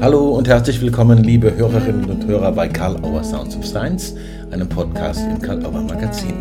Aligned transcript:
Hallo 0.00 0.28
und 0.28 0.46
herzlich 0.46 0.80
willkommen, 0.80 1.24
liebe 1.24 1.56
Hörerinnen 1.56 2.04
und 2.04 2.24
Hörer 2.24 2.52
bei 2.52 2.68
Karl 2.68 2.96
Auer 3.02 3.24
Sounds 3.24 3.56
of 3.56 3.66
Science, 3.66 4.14
einem 4.52 4.68
Podcast 4.68 5.20
im 5.28 5.42
Karl 5.42 5.66
Auer 5.66 5.82
Magazin. 5.82 6.34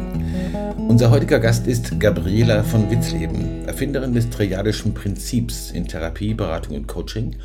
Unser 0.87 1.10
heutiger 1.10 1.40
Gast 1.40 1.66
ist 1.66 2.00
Gabriela 2.00 2.62
von 2.62 2.88
Witzleben, 2.92 3.66
Erfinderin 3.66 4.14
des 4.14 4.30
triadischen 4.30 4.93
Prinzips 4.93 5.72
in 5.72 5.88
Therapie, 5.88 6.35
Beratung 6.35 6.75
und 6.75 6.88
Coaching 6.88 7.35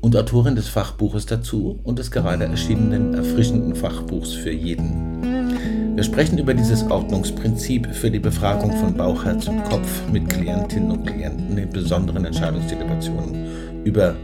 und 0.00 0.16
Autorin 0.16 0.56
des 0.56 0.68
Fachbuches 0.68 1.26
dazu 1.26 1.78
und 1.84 1.98
des 1.98 2.10
gerade 2.10 2.44
erschienenen 2.44 3.12
erfrischenden 3.12 3.74
Fachbuchs 3.74 4.32
für 4.32 4.52
jeden. 4.52 5.96
Wir 5.96 6.04
sprechen 6.04 6.38
über 6.38 6.54
dieses 6.54 6.90
Ordnungsprinzip 6.90 7.94
für 7.94 8.10
die 8.10 8.20
Befragung 8.20 8.72
von 8.72 8.94
Bauch, 8.94 9.22
Herz 9.22 9.48
und 9.48 9.62
Kopf 9.64 10.08
mit 10.10 10.30
Klientinnen 10.30 10.92
und 10.92 11.06
Klienten 11.06 11.58
in 11.58 11.68
besonderen 11.68 12.24
Entscheidungssituationen, 12.24 13.82
über 13.84 14.14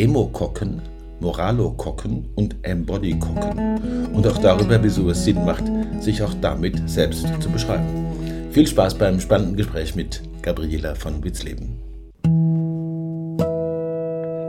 Emokokken, 0.00 0.80
Moralokokken 1.20 2.32
und 2.34 2.56
Embodykokken 2.62 4.08
und 4.14 4.26
auch 4.26 4.38
darüber, 4.38 4.82
wieso 4.82 5.10
es 5.10 5.24
Sinn 5.24 5.44
macht, 5.44 5.64
sich 6.02 6.22
auch 6.22 6.32
damit 6.40 6.88
selbst 6.88 7.26
zu 7.42 7.50
beschreiben. 7.50 8.50
Viel 8.50 8.66
Spaß 8.66 8.96
beim 8.96 9.20
spannenden 9.20 9.58
Gespräch 9.58 9.94
mit 9.94 10.22
Gabriela 10.40 10.94
von 10.94 11.22
Witzleben. 11.22 11.78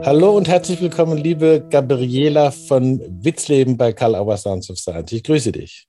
Hallo 0.06 0.38
und 0.38 0.48
herzlich 0.48 0.80
willkommen, 0.80 1.18
liebe 1.18 1.66
Gabriela 1.68 2.50
von 2.50 3.02
Witzleben 3.22 3.76
bei 3.76 3.92
Karl 3.92 4.14
Auer 4.14 4.38
Sounds 4.38 4.70
of 4.70 4.78
Science. 4.78 5.12
Ich 5.12 5.22
grüße 5.22 5.52
dich. 5.52 5.86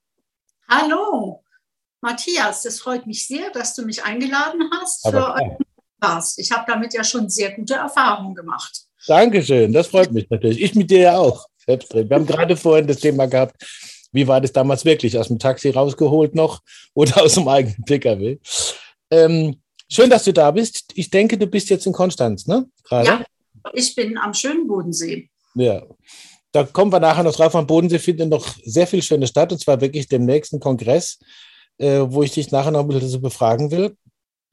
Hallo, 0.68 1.42
Matthias, 2.02 2.64
das 2.64 2.82
freut 2.82 3.08
mich 3.08 3.26
sehr, 3.26 3.50
dass 3.52 3.76
du 3.76 3.86
mich 3.86 4.04
eingeladen 4.04 4.70
hast 4.74 5.06
Aber 5.06 5.18
für 5.18 5.34
euren 5.36 5.58
Podcast. 6.02 6.38
Ich 6.38 6.52
habe 6.52 6.66
damit 6.68 6.94
ja 6.94 7.06
schon 7.06 7.30
sehr 7.30 7.56
gute 7.56 7.76
Erfahrungen 7.76 8.36
gemacht. 8.36 8.90
Dankeschön, 9.08 9.74
das 9.74 9.88
freut 9.88 10.12
mich 10.12 10.30
natürlich. 10.30 10.62
Ich 10.62 10.76
mit 10.76 10.90
dir 10.90 11.00
ja 11.00 11.18
auch. 11.18 11.48
Wir 11.66 11.80
haben 12.12 12.26
gerade 12.26 12.56
vorhin 12.56 12.88
das 12.88 13.00
Thema 13.00 13.26
gehabt, 13.26 13.56
wie 14.12 14.28
war 14.28 14.40
das 14.40 14.54
damals 14.54 14.86
wirklich? 14.86 15.18
Aus 15.18 15.28
dem 15.28 15.40
Taxi 15.40 15.72
rausgeholt 15.72 16.36
noch 16.36 16.62
oder 16.94 17.24
aus 17.24 17.34
dem 17.34 17.48
eigenen 17.48 17.84
Pkw? 17.84 18.38
Ähm, 19.10 19.58
schön, 19.90 20.10
dass 20.10 20.24
du 20.24 20.34
da 20.34 20.52
bist. 20.52 20.92
Ich 20.94 21.10
denke, 21.10 21.38
du 21.38 21.48
bist 21.48 21.70
jetzt 21.70 21.86
in 21.86 21.94
Konstanz, 21.94 22.48
ne? 22.48 22.68
Gerade? 22.84 23.08
Ja, 23.08 23.26
ich 23.74 23.96
bin 23.96 24.18
am 24.18 24.34
schönen 24.34 24.68
Bodensee. 24.68 25.30
Ja. 25.56 25.84
Da 26.52 26.64
kommen 26.64 26.92
wir 26.92 27.00
nachher 27.00 27.24
noch 27.24 27.36
drauf. 27.36 27.56
Am 27.56 27.66
Bodensee 27.66 27.98
findet 27.98 28.30
noch 28.30 28.48
sehr 28.64 28.86
viel 28.86 29.02
schöne 29.02 29.26
statt, 29.26 29.52
und 29.52 29.60
zwar 29.60 29.82
wirklich 29.82 30.08
dem 30.08 30.26
nächsten 30.26 30.60
Kongress, 30.60 31.18
äh, 31.80 32.02
wo 32.06 32.22
ich 32.22 32.32
dich 32.32 32.52
nachher 32.52 32.72
noch 32.72 32.82
ein 32.82 32.88
bisschen 32.88 33.10
so 33.10 33.20
befragen 33.20 33.72
will. 33.72 33.98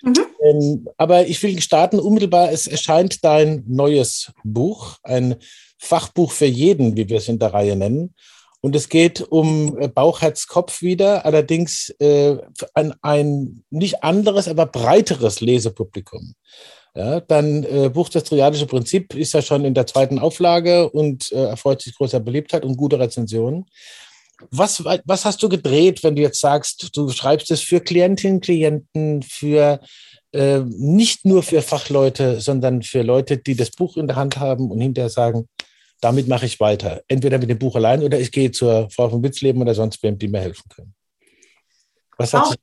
Mhm. 0.03 0.27
Ähm, 0.43 0.89
aber 0.97 1.27
ich 1.27 1.43
will 1.43 1.61
starten 1.61 1.98
unmittelbar. 1.98 2.51
Es 2.51 2.67
erscheint 2.67 3.25
dein 3.25 3.65
neues 3.67 4.33
Buch, 4.45 4.98
ein 5.03 5.37
Fachbuch 5.79 6.33
für 6.33 6.47
jeden, 6.47 6.97
wie 6.97 7.09
wir 7.09 7.19
es 7.19 7.29
in 7.29 7.39
der 7.39 7.53
Reihe 7.53 7.77
nennen. 7.77 8.15
Und 8.62 8.77
es 8.77 8.89
geht 8.89 9.23
um 9.23 9.78
äh, 9.78 9.89
Bauch, 9.89 10.21
Herz, 10.21 10.47
Kopf 10.47 10.83
wieder, 10.83 11.25
allerdings 11.25 11.91
äh, 11.98 12.37
an 12.75 12.95
ein 13.01 13.65
nicht 13.71 14.05
anderes, 14.05 14.48
aber 14.48 14.67
breiteres 14.67 15.41
Lesepublikum. 15.41 16.34
Ja, 16.95 17.21
dann 17.21 17.62
äh, 17.65 17.89
Buch 17.89 18.09
Das 18.09 18.25
Triadische 18.25 18.67
Prinzip 18.67 19.15
ist 19.15 19.33
ja 19.33 19.43
schon 19.43 19.65
in 19.65 19.75
der 19.75 19.87
zweiten 19.87 20.19
Auflage 20.19 20.91
und 20.91 21.31
äh, 21.33 21.45
erfreut 21.45 21.81
sich 21.81 21.97
großer 21.97 22.21
Beliebtheit 22.21 22.65
und 22.65 22.77
guter 22.77 22.98
Rezensionen. 22.98 23.67
Was, 24.50 24.84
was 24.84 25.24
hast 25.24 25.42
du 25.42 25.48
gedreht, 25.48 26.02
wenn 26.02 26.16
du 26.16 26.22
jetzt 26.22 26.41
sagst, 26.41 26.96
du 26.96 27.08
schreibst 27.10 27.50
es 27.50 27.60
für 27.60 27.80
Klientinnen, 27.80 28.41
Klienten, 28.41 29.22
für 29.22 29.80
äh, 30.32 30.60
nicht 30.60 31.24
nur 31.24 31.42
für 31.42 31.62
Fachleute, 31.62 32.41
sondern 32.41 32.82
für 32.82 33.02
Leute, 33.02 33.38
die 33.38 33.55
das 33.55 33.70
Buch 33.70 33.97
in 33.97 34.06
der 34.06 34.16
Hand 34.16 34.38
haben 34.38 34.70
und 34.70 34.80
hinterher 34.80 35.10
sagen, 35.10 35.48
damit 36.00 36.28
mache 36.28 36.47
ich 36.47 36.60
weiter. 36.60 37.02
Entweder 37.08 37.38
mit 37.38 37.50
dem 37.50 37.58
Buch 37.58 37.77
allein 37.77 38.02
oder 38.02 38.19
ich 38.19 38.32
gehe 38.32 38.50
zur 38.50 38.88
Frau 38.91 39.10
von 39.10 39.22
Witzleben 39.22 39.60
oder 39.60 39.74
sonst 39.74 40.02
wem, 40.02 40.19
die 40.19 40.28
mir 40.28 40.41
helfen 40.41 40.64
können. 40.75 40.94
Was 42.16 42.32
hat 42.32 42.58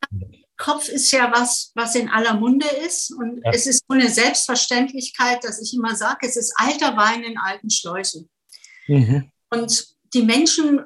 Kopf 0.58 0.90
ist 0.90 1.12
ja 1.12 1.32
was, 1.34 1.72
was 1.76 1.96
in 1.96 2.10
aller 2.10 2.34
Munde 2.34 2.66
ist. 2.86 3.12
Und 3.12 3.42
ja. 3.46 3.52
es 3.52 3.68
ist 3.68 3.84
so 3.88 3.94
eine 3.94 4.10
Selbstverständlichkeit, 4.10 5.44
dass 5.44 5.62
ich 5.62 5.74
immer 5.76 5.96
sage, 5.96 6.28
es 6.28 6.36
ist 6.36 6.54
alter 6.58 6.98
Wein 6.98 7.24
in 7.24 7.38
alten 7.38 7.70
Schläuchen. 7.70 8.28
Mhm. 8.88 9.32
Und 9.52 9.88
die 10.14 10.24
Menschen 10.24 10.82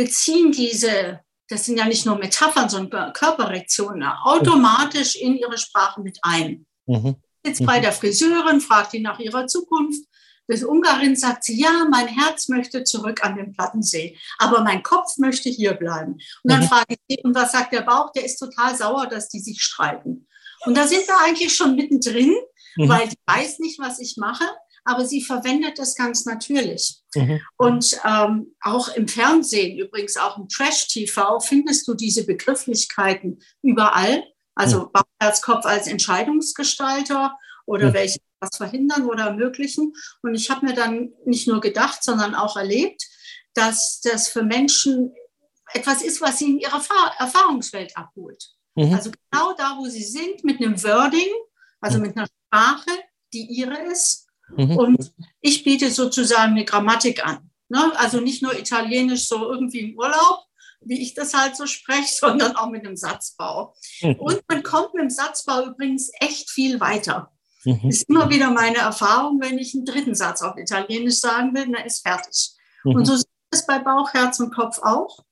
beziehen 0.00 0.50
diese, 0.50 1.20
das 1.48 1.66
sind 1.66 1.76
ja 1.76 1.84
nicht 1.84 2.06
nur 2.06 2.16
Metaphern, 2.16 2.70
sondern 2.70 3.12
Körperreaktionen, 3.12 4.02
automatisch 4.22 5.14
in 5.16 5.36
ihre 5.36 5.58
Sprache 5.58 6.00
mit 6.00 6.18
ein. 6.22 6.64
Mhm. 6.86 7.16
Jetzt 7.44 7.66
bei 7.66 7.78
mhm. 7.78 7.82
der 7.82 7.92
Friseurin, 7.92 8.62
fragt 8.62 8.94
die 8.94 9.00
nach 9.00 9.18
ihrer 9.18 9.46
Zukunft. 9.46 10.02
Das 10.48 10.64
Ungarin 10.64 11.16
sagt 11.16 11.44
sie, 11.44 11.60
ja, 11.60 11.86
mein 11.90 12.08
Herz 12.08 12.48
möchte 12.48 12.82
zurück 12.82 13.22
an 13.22 13.36
den 13.36 13.52
Plattensee, 13.52 14.18
aber 14.38 14.62
mein 14.62 14.82
Kopf 14.82 15.18
möchte 15.18 15.50
hier 15.50 15.74
bleiben. 15.74 16.14
Und 16.14 16.50
dann 16.50 16.60
mhm. 16.60 16.68
frage 16.68 16.94
ich 16.94 16.98
sie, 17.08 17.22
und 17.22 17.34
was 17.34 17.52
sagt 17.52 17.74
der 17.74 17.82
Bauch? 17.82 18.10
Der 18.12 18.24
ist 18.24 18.38
total 18.38 18.74
sauer, 18.74 19.06
dass 19.06 19.28
die 19.28 19.40
sich 19.40 19.62
streiten. 19.62 20.26
Und 20.64 20.76
da 20.76 20.86
sind 20.86 21.06
wir 21.06 21.18
eigentlich 21.24 21.54
schon 21.54 21.76
mittendrin, 21.76 22.34
mhm. 22.76 22.88
weil 22.88 23.06
die 23.06 23.18
weiß 23.26 23.58
nicht, 23.58 23.78
was 23.78 24.00
ich 24.00 24.16
mache, 24.16 24.46
aber 24.84 25.04
sie 25.04 25.22
verwendet 25.22 25.78
das 25.78 25.94
ganz 25.94 26.24
natürlich. 26.24 27.02
Mhm. 27.14 27.40
Und 27.56 28.00
ähm, 28.04 28.54
auch 28.62 28.88
im 28.88 29.08
Fernsehen, 29.08 29.78
übrigens 29.78 30.16
auch 30.16 30.38
im 30.38 30.48
Trash-TV, 30.48 31.40
findest 31.40 31.86
du 31.88 31.94
diese 31.94 32.24
Begrifflichkeiten 32.24 33.40
überall. 33.62 34.24
Also 34.54 34.82
mhm. 34.82 34.92
Bauch, 34.92 35.04
Herz, 35.20 35.42
Kopf 35.42 35.64
als 35.64 35.86
Entscheidungsgestalter 35.86 37.36
oder 37.66 37.88
mhm. 37.88 37.94
welche 37.94 38.18
was 38.40 38.56
verhindern 38.56 39.06
oder 39.06 39.26
ermöglichen. 39.26 39.92
Und 40.22 40.34
ich 40.34 40.50
habe 40.50 40.66
mir 40.66 40.74
dann 40.74 41.12
nicht 41.24 41.46
nur 41.46 41.60
gedacht, 41.60 42.02
sondern 42.02 42.34
auch 42.34 42.56
erlebt, 42.56 43.06
dass 43.54 44.00
das 44.00 44.28
für 44.28 44.42
Menschen 44.42 45.12
etwas 45.72 46.02
ist, 46.02 46.20
was 46.20 46.38
sie 46.38 46.52
in 46.52 46.58
ihrer 46.58 46.82
Erfahrungswelt 47.18 47.96
abholt. 47.96 48.52
Mhm. 48.74 48.94
Also 48.94 49.10
genau 49.10 49.52
da, 49.54 49.76
wo 49.78 49.86
sie 49.86 50.02
sind, 50.02 50.44
mit 50.44 50.60
einem 50.60 50.82
Wording, 50.82 51.28
also 51.80 51.98
mhm. 51.98 52.06
mit 52.06 52.16
einer 52.16 52.26
Sprache, 52.26 52.90
die 53.32 53.46
ihre 53.46 53.78
ist. 53.90 54.26
Mhm. 54.56 54.76
Und 54.76 55.12
ich 55.40 55.64
biete 55.64 55.90
sozusagen 55.90 56.52
eine 56.52 56.64
Grammatik 56.64 57.26
an. 57.26 57.50
Ne? 57.68 57.92
Also 57.96 58.20
nicht 58.20 58.42
nur 58.42 58.58
Italienisch 58.58 59.28
so 59.28 59.50
irgendwie 59.50 59.80
im 59.80 59.98
Urlaub, 59.98 60.44
wie 60.80 61.00
ich 61.00 61.14
das 61.14 61.34
halt 61.34 61.56
so 61.56 61.66
spreche, 61.66 62.14
sondern 62.20 62.56
auch 62.56 62.68
mit 62.68 62.84
einem 62.84 62.96
Satzbau. 62.96 63.74
Mhm. 64.02 64.14
Und 64.16 64.40
man 64.48 64.62
kommt 64.62 64.94
mit 64.94 65.02
dem 65.02 65.10
Satzbau 65.10 65.66
übrigens 65.66 66.10
echt 66.20 66.50
viel 66.50 66.80
weiter. 66.80 67.32
Mhm. 67.64 67.88
Ist 67.88 68.08
immer 68.08 68.30
wieder 68.30 68.50
meine 68.50 68.78
Erfahrung, 68.78 69.40
wenn 69.40 69.58
ich 69.58 69.74
einen 69.74 69.84
dritten 69.84 70.14
Satz 70.14 70.42
auf 70.42 70.56
Italienisch 70.56 71.20
sagen 71.20 71.54
will, 71.54 71.70
dann 71.70 71.84
ist 71.84 72.06
fertig. 72.06 72.52
Mhm. 72.84 72.96
Und 72.96 73.04
so 73.04 73.14
ist 73.14 73.28
es 73.50 73.66
bei 73.66 73.78
Bauch, 73.78 74.12
Herz 74.14 74.40
und 74.40 74.54
Kopf 74.54 74.78
auch, 74.82 75.24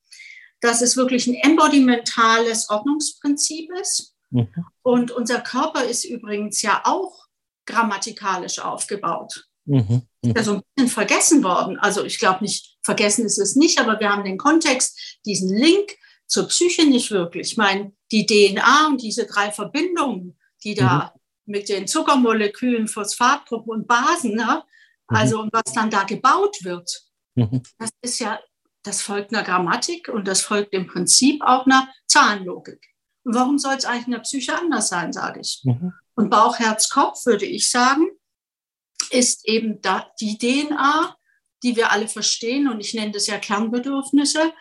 dass 0.61 0.83
es 0.83 0.97
wirklich 0.97 1.27
ein 1.27 1.35
embodimentales 1.35 2.69
Ordnungsprinzip 2.69 3.71
ist. 3.81 4.15
Mhm. 4.31 4.49
Und 4.83 5.11
unser 5.11 5.41
Körper 5.41 5.85
ist 5.85 6.05
übrigens 6.05 6.61
ja 6.63 6.83
auch 6.85 7.28
grammatikalisch 7.69 8.59
aufgebaut. 8.59 9.47
Mhm. 9.65 10.03
Mhm. 10.23 10.33
Ja, 10.35 10.43
so 10.43 10.55
ein 10.55 10.63
bisschen 10.75 10.91
vergessen 10.91 11.45
worden. 11.45 11.79
Also 11.79 12.05
ich 12.05 12.19
glaube 12.19 12.43
nicht, 12.43 12.79
vergessen 12.83 13.25
ist 13.25 13.39
es 13.39 13.55
nicht, 13.55 13.81
aber 13.81 14.01
wir 14.01 14.11
haben 14.11 14.25
den 14.25 14.39
Kontext, 14.39 15.19
diesen 15.25 15.57
Link 15.57 15.91
zur 16.27 16.49
Psyche 16.49 16.87
nicht 16.87 17.11
wirklich. 17.11 17.53
Ich 17.53 17.57
meine, 17.57 17.93
die 18.11 18.27
DNA 18.27 18.89
und 18.89 19.03
diese 19.03 19.27
drei 19.27 19.53
Verbindungen, 19.53 20.39
die 20.65 20.75
da 20.75 21.13
mhm 21.15 21.19
mit 21.49 21.69
den 21.69 21.89
Zuckermolekülen, 21.89 22.87
Phosphatgruppen 22.87 23.73
und 23.73 23.89
Basen, 23.89 24.35
ne? 24.35 24.63
Mhm. 25.09 25.17
also 25.17 25.45
mhm. 25.45 25.51
was 25.53 25.73
dann 25.73 25.91
da 25.91 26.05
gebaut 26.05 26.59
wird, 26.63 27.03
mhm. 27.35 27.63
das 27.79 27.91
ist 28.03 28.21
ja, 28.21 28.39
das 28.85 29.03
folgt 29.03 29.35
einer 29.35 29.43
Grammatik 29.43 30.09
und 30.09 30.29
das 30.29 30.43
folgt 30.43 30.73
im 30.75 30.87
Prinzip 30.87 31.43
auch 31.43 31.67
einer 31.67 31.89
Zahlenlogik. 32.07 32.87
Warum 33.35 33.59
soll 33.59 33.75
es 33.75 33.85
eigentlich 33.85 34.07
in 34.07 34.13
der 34.13 34.21
Psyche 34.21 34.59
anders 34.59 34.89
sein, 34.89 35.13
sage 35.13 35.41
ich. 35.41 35.61
Mhm. 35.65 35.93
Und 36.15 36.31
Bauch, 36.31 36.59
Herz, 36.59 36.89
Kopf, 36.89 37.25
würde 37.27 37.45
ich 37.45 37.71
sagen, 37.71 38.09
ist 39.11 39.47
eben 39.47 39.81
da 39.81 40.11
die 40.21 40.39
DNA, 40.39 41.17
die 41.63 41.77
wir 41.77 41.91
alle 41.91 42.09
verstehen. 42.09 42.69
Und 42.69 42.81
ich 42.81 42.95
nenne 42.95 43.13
das 43.13 43.27
ja 43.27 43.39
Kernbedürfnisse. 43.39 44.53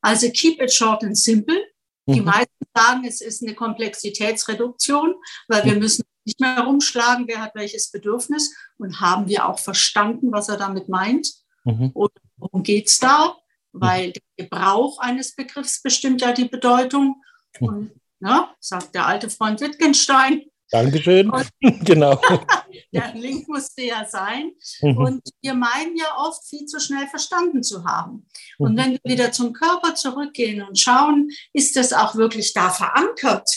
Also 0.00 0.30
keep 0.30 0.60
it 0.60 0.72
short 0.72 1.04
and 1.04 1.16
simple. 1.16 1.60
Die 2.06 2.20
mhm. 2.20 2.26
meisten 2.26 2.64
sagen, 2.76 3.04
es 3.04 3.20
ist 3.20 3.42
eine 3.42 3.54
Komplexitätsreduktion, 3.54 5.14
weil 5.48 5.64
wir 5.64 5.74
mhm. 5.74 5.78
müssen 5.78 6.04
nicht 6.24 6.40
mehr 6.40 6.60
rumschlagen, 6.60 7.26
wer 7.28 7.40
hat 7.40 7.54
welches 7.54 7.90
Bedürfnis 7.90 8.54
und 8.78 9.00
haben 9.00 9.28
wir 9.28 9.48
auch 9.48 9.58
verstanden, 9.58 10.32
was 10.32 10.48
er 10.48 10.56
damit 10.56 10.88
meint. 10.88 11.32
Mhm. 11.64 11.90
Und 11.94 12.12
worum 12.36 12.62
geht 12.62 12.88
es 12.88 12.98
da? 12.98 13.36
Weil 13.72 14.12
der 14.12 14.22
Gebrauch 14.36 14.98
eines 14.98 15.34
Begriffs 15.34 15.82
bestimmt 15.82 16.20
ja 16.20 16.32
die 16.32 16.48
Bedeutung. 16.48 17.22
Mhm. 17.60 17.66
Und 17.66 17.92
na, 18.20 18.40
ne, 18.40 18.48
sagt 18.60 18.94
der 18.94 19.06
alte 19.06 19.30
Freund 19.30 19.60
Wittgenstein. 19.60 20.42
Dankeschön. 20.70 21.30
Und, 21.30 21.48
genau. 21.84 22.20
der 22.92 23.14
Link 23.14 23.48
musste 23.48 23.82
ja 23.82 24.04
sein. 24.06 24.52
Mhm. 24.80 24.96
Und 24.96 25.22
wir 25.42 25.54
meinen 25.54 25.96
ja 25.96 26.16
oft, 26.18 26.46
viel 26.48 26.66
zu 26.66 26.80
schnell 26.80 27.06
verstanden 27.06 27.62
zu 27.62 27.84
haben. 27.84 28.26
Und 28.58 28.72
mhm. 28.72 28.76
wenn 28.78 28.92
wir 28.92 29.00
wieder 29.04 29.32
zum 29.32 29.52
Körper 29.52 29.94
zurückgehen 29.94 30.62
und 30.62 30.78
schauen, 30.78 31.30
ist 31.52 31.76
das 31.76 31.92
auch 31.92 32.16
wirklich 32.16 32.52
da 32.54 32.70
verankert? 32.70 33.48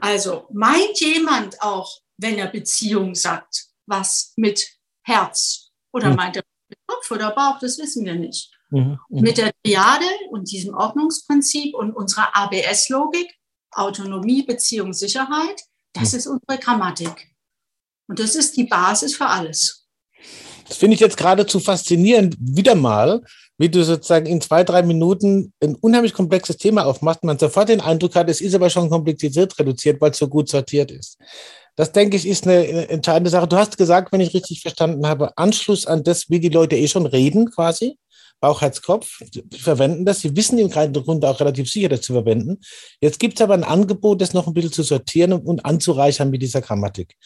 Also 0.00 0.46
meint 0.52 0.98
jemand 1.00 1.60
auch, 1.62 2.00
wenn 2.16 2.38
er 2.38 2.48
Beziehung 2.48 3.14
sagt, 3.14 3.66
was 3.86 4.32
mit 4.36 4.68
Herz 5.02 5.70
oder 5.92 6.08
hm. 6.08 6.16
meint 6.16 6.36
er 6.36 6.42
mit 6.68 6.78
Kopf 6.86 7.10
oder 7.10 7.30
Bauch, 7.32 7.58
das 7.58 7.78
wissen 7.78 8.04
wir 8.04 8.14
nicht. 8.14 8.50
Mhm. 8.70 8.98
mhm. 9.08 9.20
Mit 9.20 9.38
der 9.38 9.52
Triade 9.62 10.06
und 10.30 10.50
diesem 10.50 10.74
Ordnungsprinzip 10.74 11.74
und 11.74 11.92
unserer 11.92 12.36
ABS-Logik, 12.36 13.34
Autonomie, 13.72 14.42
Beziehung, 14.42 14.92
Sicherheit, 14.92 15.62
das 15.92 16.12
mhm. 16.12 16.18
ist 16.18 16.26
unsere 16.26 16.58
Grammatik. 16.58 17.28
Und 18.08 18.18
das 18.18 18.34
ist 18.34 18.56
die 18.56 18.64
Basis 18.64 19.14
für 19.14 19.26
alles. 19.26 19.86
Das 20.68 20.76
finde 20.76 20.94
ich 20.94 21.00
jetzt 21.00 21.16
geradezu 21.16 21.58
faszinierend, 21.58 22.36
wieder 22.38 22.74
mal, 22.74 23.22
wie 23.58 23.68
du 23.68 23.84
sozusagen 23.84 24.26
in 24.26 24.40
zwei, 24.40 24.64
drei 24.64 24.82
Minuten 24.82 25.52
ein 25.62 25.74
unheimlich 25.74 26.14
komplexes 26.14 26.56
Thema 26.56 26.86
aufmachst. 26.86 27.24
Man 27.24 27.38
sofort 27.38 27.68
den 27.68 27.80
Eindruck 27.80 28.14
hat, 28.14 28.30
es 28.30 28.40
ist 28.40 28.54
aber 28.54 28.70
schon 28.70 28.88
kompliziert 28.88 29.58
reduziert, 29.58 30.00
weil 30.00 30.12
es 30.12 30.18
so 30.18 30.28
gut 30.28 30.48
sortiert 30.48 30.90
ist. 30.90 31.18
Das, 31.76 31.92
denke 31.92 32.16
ich, 32.16 32.26
ist 32.26 32.46
eine 32.46 32.88
entscheidende 32.88 33.30
Sache. 33.30 33.48
Du 33.48 33.56
hast 33.56 33.78
gesagt, 33.78 34.12
wenn 34.12 34.20
ich 34.20 34.34
richtig 34.34 34.60
verstanden 34.60 35.06
habe, 35.06 35.36
Anschluss 35.36 35.86
an 35.86 36.04
das, 36.04 36.30
wie 36.30 36.40
die 36.40 36.48
Leute 36.48 36.76
eh 36.76 36.88
schon 36.88 37.06
reden, 37.06 37.50
quasi. 37.50 37.98
Bauch, 38.40 38.62
Herz, 38.62 38.82
Kopf. 38.82 39.20
Sie 39.32 39.58
verwenden 39.58 40.04
das. 40.04 40.20
Sie 40.20 40.34
wissen 40.34 40.58
im 40.58 40.70
Grunde 40.70 41.28
auch 41.28 41.40
relativ 41.40 41.70
sicher, 41.70 41.88
das 41.88 42.00
zu 42.00 42.14
verwenden. 42.14 42.58
Jetzt 43.00 43.20
gibt 43.20 43.38
es 43.38 43.42
aber 43.42 43.54
ein 43.54 43.64
Angebot, 43.64 44.20
das 44.20 44.32
noch 44.32 44.46
ein 44.46 44.54
bisschen 44.54 44.72
zu 44.72 44.82
sortieren 44.82 45.32
und 45.32 45.64
anzureichern 45.64 46.30
mit 46.30 46.42
dieser 46.42 46.60
Grammatik 46.60 47.16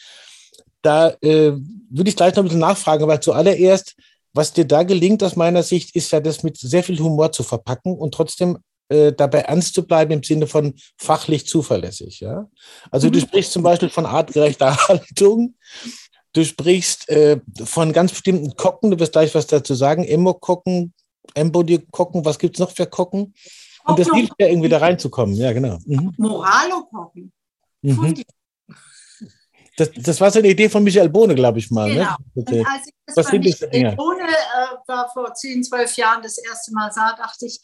da 0.85 1.09
äh, 1.21 1.53
würde 1.89 2.09
ich 2.09 2.15
gleich 2.15 2.35
noch 2.35 2.43
ein 2.43 2.45
bisschen 2.45 2.59
nachfragen, 2.59 3.03
aber 3.03 3.19
zuallererst, 3.19 3.95
was 4.33 4.53
dir 4.53 4.65
da 4.65 4.83
gelingt 4.83 5.23
aus 5.23 5.35
meiner 5.35 5.63
Sicht, 5.63 5.95
ist 5.95 6.11
ja 6.11 6.19
das 6.19 6.43
mit 6.43 6.57
sehr 6.57 6.83
viel 6.83 6.99
Humor 6.99 7.31
zu 7.31 7.43
verpacken 7.43 7.97
und 7.97 8.13
trotzdem 8.13 8.59
äh, 8.89 9.11
dabei 9.11 9.39
ernst 9.39 9.73
zu 9.73 9.87
bleiben 9.87 10.11
im 10.11 10.23
Sinne 10.23 10.45
von 10.45 10.75
fachlich 10.97 11.47
zuverlässig. 11.47 12.19
Ja? 12.19 12.47
Also 12.91 13.07
mhm. 13.07 13.13
du 13.13 13.21
sprichst 13.21 13.51
zum 13.51 13.63
Beispiel 13.63 13.89
von 13.89 14.05
artgerechter 14.05 14.77
Haltung, 14.87 15.55
du 16.33 16.45
sprichst 16.45 17.09
äh, 17.09 17.39
von 17.63 17.91
ganz 17.91 18.11
bestimmten 18.11 18.55
Kocken, 18.55 18.91
du 18.91 18.99
wirst 18.99 19.13
gleich 19.13 19.33
was 19.33 19.47
dazu 19.47 19.73
sagen, 19.73 20.03
Emokokken, 21.33 21.35
Embody-Kocken, 21.35 22.25
was 22.25 22.39
gibt 22.39 22.55
es 22.55 22.59
noch 22.59 22.71
für 22.71 22.85
Kocken? 22.85 23.33
Und 23.85 23.99
das 23.99 24.09
hilft 24.11 24.33
ja 24.39 24.47
irgendwie 24.47 24.69
da 24.69 24.79
reinzukommen, 24.79 25.35
ja 25.35 25.53
genau. 25.53 25.77
Mhm. 25.85 26.13
Moralo-Kocken. 26.17 27.31
Mhm. 27.81 28.23
Das, 29.77 29.91
das 29.93 30.21
war 30.21 30.31
so 30.31 30.39
eine 30.39 30.47
Idee 30.49 30.69
von 30.69 30.83
Michael 30.83 31.09
Bohne, 31.09 31.35
glaube 31.35 31.59
ich 31.59 31.69
mal. 31.69 31.89
Ne? 31.89 31.95
Genau. 31.95 32.15
Ne? 32.33 32.61
Und 32.61 32.67
als 32.67 32.87
ich 32.87 32.93
das 33.05 33.17
Was 33.17 33.31
bei 33.31 33.39
Michael 33.39 33.95
Bohne 33.95 34.23
äh, 34.23 34.87
war 34.87 35.09
vor 35.11 35.33
10, 35.33 35.63
12 35.63 35.97
Jahren 35.97 36.23
das 36.23 36.37
erste 36.37 36.73
Mal 36.73 36.91
sah, 36.91 37.13
dachte 37.15 37.45
ich, 37.45 37.59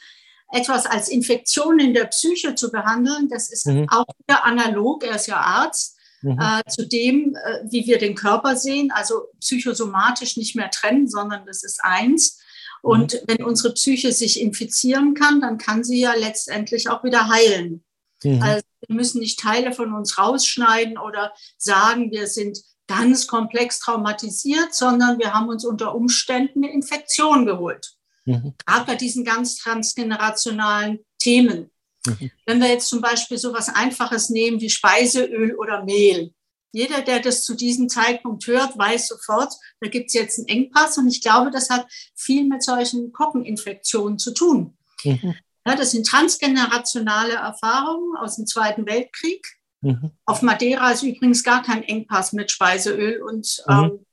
etwas 0.51 0.85
als 0.85 1.07
Infektion 1.07 1.79
in 1.79 1.93
der 1.93 2.05
Psyche 2.05 2.53
zu 2.55 2.69
behandeln, 2.71 3.29
das 3.29 3.49
ist 3.49 3.67
mhm. 3.67 3.87
auch 3.89 4.05
wieder 4.19 4.43
analog, 4.43 5.03
er 5.05 5.15
ist 5.15 5.27
ja 5.27 5.37
Arzt, 5.37 5.97
mhm. 6.21 6.37
äh, 6.39 6.69
zu 6.69 6.87
dem, 6.87 7.35
äh, 7.35 7.59
wie 7.69 7.85
wir 7.85 7.97
den 7.97 8.15
Körper 8.15 8.57
sehen, 8.57 8.91
also 8.91 9.27
psychosomatisch 9.39 10.35
nicht 10.35 10.55
mehr 10.55 10.69
trennen, 10.69 11.07
sondern 11.07 11.45
das 11.45 11.63
ist 11.63 11.79
eins. 11.81 12.40
Und 12.81 13.13
mhm. 13.13 13.19
wenn 13.27 13.43
unsere 13.43 13.73
Psyche 13.73 14.11
sich 14.11 14.41
infizieren 14.41 15.13
kann, 15.13 15.41
dann 15.41 15.57
kann 15.57 15.83
sie 15.83 15.99
ja 15.99 16.13
letztendlich 16.13 16.89
auch 16.89 17.03
wieder 17.03 17.29
heilen. 17.29 17.83
Mhm. 18.23 18.41
Also 18.41 18.63
wir 18.87 18.95
müssen 18.95 19.19
nicht 19.19 19.39
Teile 19.39 19.71
von 19.71 19.93
uns 19.93 20.17
rausschneiden 20.17 20.97
oder 20.97 21.33
sagen, 21.57 22.11
wir 22.11 22.27
sind 22.27 22.59
ganz 22.87 23.27
komplex 23.27 23.79
traumatisiert, 23.79 24.73
sondern 24.73 25.19
wir 25.19 25.33
haben 25.33 25.47
uns 25.47 25.63
unter 25.63 25.95
Umständen 25.95 26.63
eine 26.63 26.73
Infektion 26.73 27.45
geholt. 27.45 27.93
Mhm. 28.25 28.53
Gerade 28.65 28.85
bei 28.85 28.95
diesen 28.95 29.23
ganz 29.23 29.57
transgenerationalen 29.57 30.99
Themen. 31.19 31.71
Mhm. 32.05 32.31
Wenn 32.45 32.59
wir 32.59 32.67
jetzt 32.67 32.89
zum 32.89 33.01
Beispiel 33.01 33.37
so 33.37 33.51
etwas 33.51 33.69
Einfaches 33.69 34.29
nehmen 34.29 34.59
wie 34.59 34.69
Speiseöl 34.69 35.55
oder 35.55 35.83
Mehl. 35.83 36.33
Jeder, 36.71 37.01
der 37.01 37.19
das 37.19 37.43
zu 37.43 37.53
diesem 37.53 37.89
Zeitpunkt 37.89 38.47
hört, 38.47 38.77
weiß 38.77 39.07
sofort, 39.07 39.53
da 39.81 39.89
gibt 39.89 40.07
es 40.07 40.13
jetzt 40.13 40.39
einen 40.39 40.47
Engpass. 40.47 40.97
Und 40.97 41.07
ich 41.07 41.21
glaube, 41.21 41.51
das 41.51 41.69
hat 41.69 41.85
viel 42.15 42.45
mit 42.47 42.63
solchen 42.63 43.11
Koppeninfektionen 43.11 44.17
zu 44.17 44.33
tun. 44.33 44.77
Mhm. 45.03 45.35
Ja, 45.65 45.75
das 45.75 45.91
sind 45.91 46.07
transgenerationale 46.07 47.33
Erfahrungen 47.33 48.17
aus 48.17 48.37
dem 48.37 48.47
Zweiten 48.47 48.85
Weltkrieg. 48.85 49.45
Mhm. 49.81 50.11
Auf 50.25 50.41
Madeira 50.41 50.91
ist 50.91 51.03
übrigens 51.03 51.43
gar 51.43 51.61
kein 51.61 51.83
Engpass 51.83 52.33
mit 52.33 52.51
Speiseöl 52.51 53.21
und 53.21 53.63
mhm. 53.67 53.73
ähm, 53.73 54.05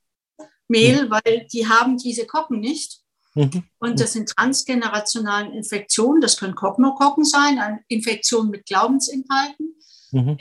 Mehl, 0.67 1.09
weil 1.09 1.47
die 1.51 1.67
haben 1.67 1.97
diese 1.97 2.25
Kocken 2.27 2.59
nicht. 2.59 3.01
Mhm. 3.35 3.63
Und 3.79 3.99
das 3.99 4.13
sind 4.13 4.29
transgenerationale 4.29 5.55
Infektionen. 5.55 6.21
Das 6.21 6.37
können 6.37 6.55
Koknokokken 6.55 7.25
sein, 7.25 7.59
eine 7.59 7.79
Infektion 7.87 8.49
mit 8.49 8.65
Glaubensinhalten. 8.65 9.75
Mhm. 10.11 10.37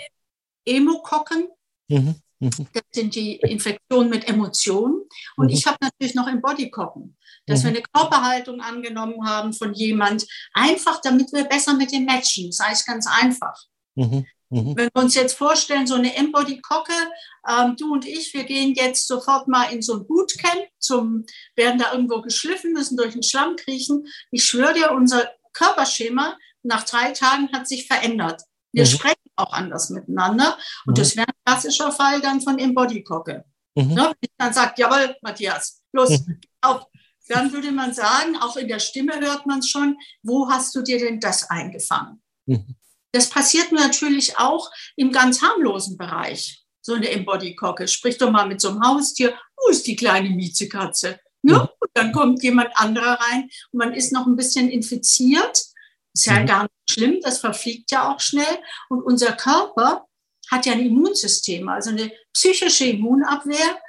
Emokokken. 0.65 1.49
Mhm. 1.89 2.15
Das 2.41 2.85
sind 2.93 3.17
die 3.17 3.37
Infektionen 3.37 4.11
mit 4.11 4.29
Emotionen. 4.29 5.03
Und 5.37 5.49
ich 5.49 5.67
habe 5.67 5.77
natürlich 5.81 6.15
noch 6.15 6.29
Embodikokken 6.29 7.17
dass 7.49 7.61
mhm. 7.61 7.65
wir 7.65 7.71
eine 7.71 7.83
Körperhaltung 7.93 8.61
angenommen 8.61 9.27
haben 9.27 9.53
von 9.53 9.75
jemand, 9.75 10.27
einfach 10.53 11.01
damit 11.01 11.33
wir 11.33 11.45
besser 11.45 11.75
mit 11.75 11.91
dem 11.93 12.05
matchen. 12.05 12.51
Das 12.51 12.61
heißt 12.61 12.87
ganz 12.87 13.07
einfach. 13.09 13.57
Mhm. 13.97 14.27
Mhm. 14.51 14.77
Wenn 14.77 14.89
wir 14.95 15.03
uns 15.03 15.15
jetzt 15.15 15.37
vorstellen, 15.37 15.87
so 15.87 15.95
eine 15.95 16.15
Embody-Kocke, 16.17 16.93
ähm, 17.49 17.77
du 17.77 17.93
und 17.93 18.07
ich, 18.07 18.33
wir 18.33 18.45
gehen 18.45 18.75
jetzt 18.75 19.07
sofort 19.07 19.49
mal 19.49 19.65
in 19.73 19.83
so 19.83 19.95
ein 19.95 20.07
Bootcamp, 20.07 20.69
zum, 20.79 21.25
werden 21.55 21.79
da 21.79 21.93
irgendwo 21.93 22.23
geschliffen, 22.23 22.73
müssen 22.73 22.97
durch 22.97 23.13
den 23.13 23.23
Schlamm 23.23 23.57
kriechen. 23.57 24.07
Ich 24.31 24.45
schwöre 24.45 24.75
dir, 24.75 24.93
unser 24.93 25.29
Körperschema 25.53 26.39
nach 26.63 26.85
drei 26.85 27.11
Tagen 27.13 27.51
hat 27.53 27.69
sich 27.69 27.87
verändert. 27.87 28.43
Wir 28.73 28.85
mhm. 28.85 28.89
sprechen 28.89 29.28
auch 29.39 29.53
anders 29.53 29.91
miteinander. 29.91 30.59
Und 30.87 30.97
mhm. 30.97 31.01
das 31.01 31.17
wäre 31.17 31.29
ein 31.29 31.45
klassischer 31.45 31.93
Fall 31.93 32.21
dann 32.21 32.41
von 32.41 32.59
Embody-Kocke. 32.59 33.45
Mhm. 33.75 33.95
Ne, 33.95 34.13
wenn 34.21 34.31
dann 34.39 34.53
sage, 34.53 34.75
jawohl, 34.77 35.17
Matthias, 35.23 35.81
los, 35.93 36.11
mhm. 36.11 36.41
auf, 36.63 36.87
dann 37.29 37.53
würde 37.53 37.71
man 37.71 37.93
sagen, 37.93 38.37
auch 38.41 38.57
in 38.57 38.69
der 38.69 38.79
Stimme 38.79 39.21
hört 39.21 39.47
man 39.47 39.61
es 39.61 39.69
schon, 39.69 39.97
wo 40.23 40.49
hast 40.51 40.75
du 40.75 40.83
dir 40.83 40.99
denn 40.99 41.21
das 41.21 41.49
eingefangen? 41.51 42.23
Mhm. 42.47 42.77
Das 43.13 43.31
passiert 43.31 43.73
natürlich 43.73 44.39
auch 44.39 44.71
im 44.97 45.13
ganz 45.13 45.43
harmlosen 45.43 45.97
Bereich. 45.97 46.65
So 46.81 46.95
eine 46.95 47.11
Embodykocke. 47.11 47.89
Sprich 47.89 48.19
doch 48.19 48.31
mal 48.31 48.47
mit 48.47 48.61
so 48.61 48.71
einem 48.71 48.83
Haustier. 48.83 49.35
Wo 49.57 49.71
ist 49.71 49.87
die 49.87 49.97
kleine 49.97 50.31
Miezekatze? 50.31 51.21
Ja, 51.43 51.59
mhm. 51.59 51.69
und 51.81 51.91
dann 51.95 52.13
kommt 52.13 52.43
jemand 52.43 52.71
anderer 52.75 53.19
rein 53.21 53.49
und 53.71 53.79
man 53.79 53.95
ist 53.95 54.13
noch 54.13 54.27
ein 54.27 54.37
bisschen 54.37 54.69
infiziert. 54.69 55.63
Ist 56.19 56.27
ja 56.27 56.41
mhm. 56.41 56.47
gar 56.47 56.63
nicht 56.65 56.91
schlimm, 56.91 57.21
das 57.23 57.39
verfliegt 57.39 57.93
ja 57.93 58.13
auch 58.13 58.19
schnell. 58.19 58.59
Und 58.89 59.03
unser 59.03 59.35
Körper 59.35 60.09
hat 60.51 60.67
ja 60.67 60.73
ein 60.73 60.85
Immunsystem, 60.85 61.69
also 61.69 61.91
eine 61.91 62.11
psychische 62.33 62.87
Immunabwehr, 62.87 63.81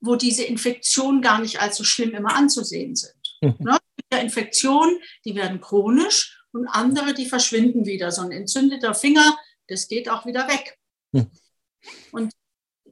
wo 0.00 0.14
diese 0.14 0.44
Infektionen 0.44 1.22
gar 1.22 1.40
nicht 1.40 1.58
allzu 1.58 1.84
schlimm 1.84 2.10
immer 2.10 2.36
anzusehen 2.36 2.94
sind. 2.94 3.14
Mhm. 3.40 3.56
Ne? 3.60 3.78
Infektionen, 4.10 4.98
die 5.24 5.34
werden 5.36 5.62
chronisch 5.62 6.38
und 6.52 6.68
andere, 6.68 7.14
die 7.14 7.26
verschwinden 7.26 7.86
wieder. 7.86 8.12
So 8.12 8.20
ein 8.20 8.30
entzündeter 8.30 8.94
Finger, 8.94 9.38
das 9.68 9.88
geht 9.88 10.10
auch 10.10 10.26
wieder 10.26 10.48
weg. 10.48 10.78
Mhm. 11.12 11.30
Und 12.12 12.32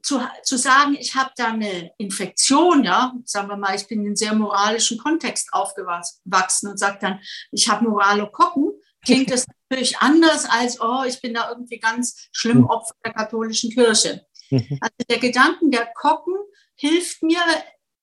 zu, 0.07 0.21
zu 0.41 0.57
sagen, 0.57 0.95
ich 0.97 1.15
habe 1.15 1.31
da 1.35 1.47
eine 1.47 1.91
Infektion, 1.97 2.85
ja, 2.85 3.13
sagen 3.25 3.49
wir 3.49 3.57
mal, 3.57 3.75
ich 3.75 3.87
bin 3.87 3.99
in 3.99 4.05
einem 4.05 4.15
sehr 4.15 4.33
moralischen 4.33 4.97
Kontext 4.97 5.49
aufgewachsen 5.51 6.69
und 6.69 6.79
sage 6.79 6.97
dann, 7.01 7.19
ich 7.51 7.67
habe 7.67 7.89
Moralokokken, 7.89 8.71
klingt 9.03 9.29
das 9.29 9.45
natürlich 9.69 9.97
anders 9.97 10.45
als, 10.45 10.79
oh, 10.79 11.03
ich 11.05 11.19
bin 11.19 11.33
da 11.33 11.49
irgendwie 11.49 11.79
ganz 11.79 12.29
schlimm 12.31 12.59
hm. 12.59 12.69
Opfer 12.69 12.95
der 13.03 13.13
katholischen 13.13 13.69
Kirche. 13.69 14.25
Mhm. 14.49 14.79
Also 14.79 14.95
der 15.09 15.19
Gedanken 15.19 15.71
der 15.71 15.87
Kocken 15.93 16.35
hilft 16.75 17.21
mir 17.21 17.41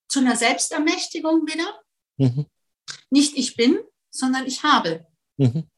zu 0.06 0.18
einer 0.18 0.36
Selbstermächtigung 0.36 1.46
wieder. 1.46 1.80
Mhm. 2.18 2.44
Nicht 3.08 3.34
ich 3.38 3.56
bin, 3.56 3.78
sondern 4.10 4.46
ich 4.46 4.62
habe. 4.62 5.06
Mhm. 5.38 5.70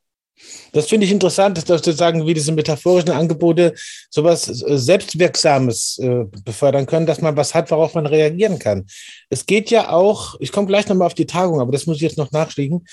Das 0.72 0.88
finde 0.88 1.06
ich 1.06 1.12
interessant, 1.12 1.68
dass 1.68 1.82
du 1.82 1.92
sagen, 1.92 2.26
wie 2.26 2.34
diese 2.34 2.52
metaphorischen 2.52 3.10
Angebote 3.10 3.74
sowas 4.10 4.48
äh, 4.48 4.78
Selbstwirksames 4.78 5.98
äh, 5.98 6.24
befördern 6.44 6.86
können, 6.86 7.06
dass 7.06 7.20
man 7.20 7.36
was 7.36 7.54
hat, 7.54 7.70
worauf 7.70 7.94
man 7.94 8.06
reagieren 8.06 8.58
kann. 8.58 8.86
Es 9.30 9.46
geht 9.46 9.70
ja 9.70 9.90
auch, 9.90 10.36
ich 10.40 10.52
komme 10.52 10.66
gleich 10.66 10.88
nochmal 10.88 11.06
auf 11.06 11.14
die 11.14 11.26
Tagung, 11.26 11.60
aber 11.60 11.72
das 11.72 11.86
muss 11.86 11.96
ich 11.96 12.02
jetzt 12.02 12.18
noch 12.18 12.32
nachschlagen 12.32 12.84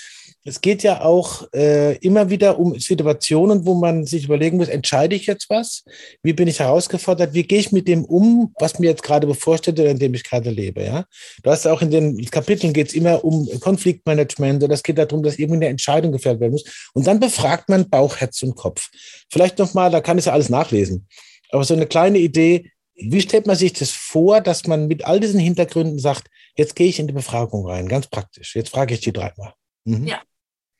es 0.46 0.60
geht 0.60 0.82
ja 0.82 1.00
auch 1.00 1.48
äh, 1.54 1.96
immer 1.98 2.28
wieder 2.28 2.58
um 2.58 2.78
Situationen, 2.78 3.64
wo 3.64 3.74
man 3.74 4.04
sich 4.04 4.24
überlegen 4.24 4.58
muss, 4.58 4.68
entscheide 4.68 5.16
ich 5.16 5.26
jetzt 5.26 5.48
was? 5.48 5.84
Wie 6.22 6.34
bin 6.34 6.48
ich 6.48 6.60
herausgefordert? 6.60 7.32
Wie 7.32 7.44
gehe 7.44 7.60
ich 7.60 7.72
mit 7.72 7.88
dem 7.88 8.04
um, 8.04 8.52
was 8.58 8.78
mir 8.78 8.90
jetzt 8.90 9.02
gerade 9.02 9.26
bevorsteht 9.26 9.80
oder 9.80 9.88
in 9.88 9.98
dem 9.98 10.12
ich 10.12 10.22
gerade 10.22 10.50
lebe? 10.50 10.84
Ja? 10.84 11.06
Du 11.42 11.50
hast 11.50 11.66
auch 11.66 11.80
in 11.80 11.90
den 11.90 12.22
Kapiteln 12.30 12.74
geht 12.74 12.88
es 12.88 12.94
immer 12.94 13.24
um 13.24 13.48
Konfliktmanagement 13.60 14.62
oder 14.62 14.74
es 14.74 14.82
geht 14.82 14.98
darum, 14.98 15.22
dass 15.22 15.38
eben 15.38 15.54
eine 15.54 15.68
Entscheidung 15.68 16.12
gefällt 16.12 16.40
werden 16.40 16.52
muss. 16.52 16.90
Und 16.92 17.06
dann 17.06 17.20
befragt 17.20 17.70
man 17.70 17.88
Bauch, 17.88 18.18
Herz 18.18 18.42
und 18.42 18.54
Kopf. 18.54 18.90
Vielleicht 19.32 19.58
nochmal, 19.58 19.90
da 19.90 20.02
kann 20.02 20.18
ich 20.18 20.26
ja 20.26 20.34
alles 20.34 20.50
nachlesen. 20.50 21.08
Aber 21.48 21.64
so 21.64 21.72
eine 21.72 21.86
kleine 21.86 22.18
Idee, 22.18 22.70
wie 22.96 23.22
stellt 23.22 23.46
man 23.46 23.56
sich 23.56 23.72
das 23.72 23.90
vor, 23.90 24.42
dass 24.42 24.66
man 24.66 24.88
mit 24.88 25.06
all 25.06 25.20
diesen 25.20 25.40
Hintergründen 25.40 25.98
sagt, 25.98 26.28
jetzt 26.54 26.76
gehe 26.76 26.88
ich 26.88 26.98
in 26.98 27.06
die 27.06 27.14
Befragung 27.14 27.66
rein, 27.66 27.88
ganz 27.88 28.08
praktisch. 28.08 28.54
Jetzt 28.54 28.68
frage 28.70 28.92
ich 28.92 29.00
die 29.00 29.12
dreimal. 29.12 29.54
Mhm. 29.84 30.06
Ja. 30.06 30.20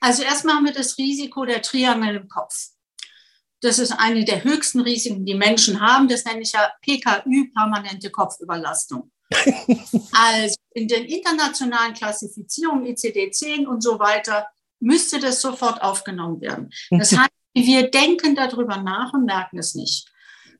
Also 0.04 0.23
erstmal 0.23 0.56
haben 0.56 0.66
wir 0.66 0.75
das 0.75 0.99
Risiko 0.99 1.46
der 1.46 1.62
Triangel 1.62 2.16
im 2.16 2.28
Kopf. 2.28 2.68
Das 3.62 3.78
ist 3.78 3.90
eine 3.92 4.26
der 4.26 4.44
höchsten 4.44 4.80
Risiken, 4.80 5.25
die 5.25 5.34
Menschen 5.34 5.80
haben. 5.80 6.08
Das 6.08 6.26
nenne 6.26 6.42
ich 6.42 6.52
ja 6.52 6.70
PKÜ, 6.82 7.50
permanente 7.54 8.11
Kopfüberlastung. 8.11 9.11
also 10.12 10.56
in 10.75 10.88
den 10.88 11.04
internationalen 11.06 11.94
Klassifizierungen, 11.94 12.84
ICD-10 12.84 13.64
und 13.64 13.82
so 13.82 13.99
weiter, 13.99 14.46
müsste 14.78 15.18
das 15.20 15.40
sofort 15.40 15.80
aufgenommen 15.80 16.38
werden. 16.42 16.68
Das 16.90 17.12
heißt, 17.16 17.30
wir 17.54 17.90
denken 17.90 18.34
darüber 18.34 18.76
nach 18.76 19.14
und 19.14 19.25
merken 19.25 19.58
es 19.58 19.75
nicht. 19.75 20.06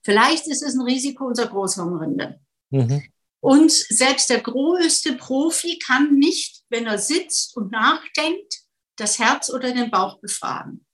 Vielleicht 0.03 0.47
ist 0.47 0.63
es 0.63 0.75
ein 0.75 0.81
Risiko 0.81 1.27
unserer 1.27 1.49
Großhirnrinde. 1.49 2.41
Mhm. 2.71 3.03
Und 3.41 3.73
selbst 3.73 4.31
der 4.31 4.41
größte 4.41 5.17
Profi 5.17 5.79
kann 5.79 6.15
nicht, 6.15 6.63
wenn 6.71 6.87
er 6.87 6.97
sitzt 6.97 7.55
und 7.59 7.73
nachdenkt, 7.73 8.64
das 8.97 9.19
Herz 9.19 9.51
oder 9.51 9.73
den 9.73 9.91
Bauch 9.91 10.21
befragen. 10.21 10.85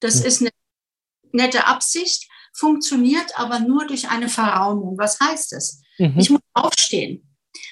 Das 0.00 0.20
mhm. 0.20 0.26
ist 0.26 0.40
eine 0.40 0.50
nette 1.32 1.66
Absicht, 1.66 2.28
funktioniert 2.54 3.38
aber 3.38 3.60
nur 3.60 3.86
durch 3.86 4.08
eine 4.08 4.28
Verraumung. 4.28 4.98
Was 4.98 5.18
heißt 5.20 5.52
das? 5.52 5.80
Mhm. 5.98 6.14
Ich 6.18 6.30
muss 6.30 6.40
aufstehen. 6.54 7.24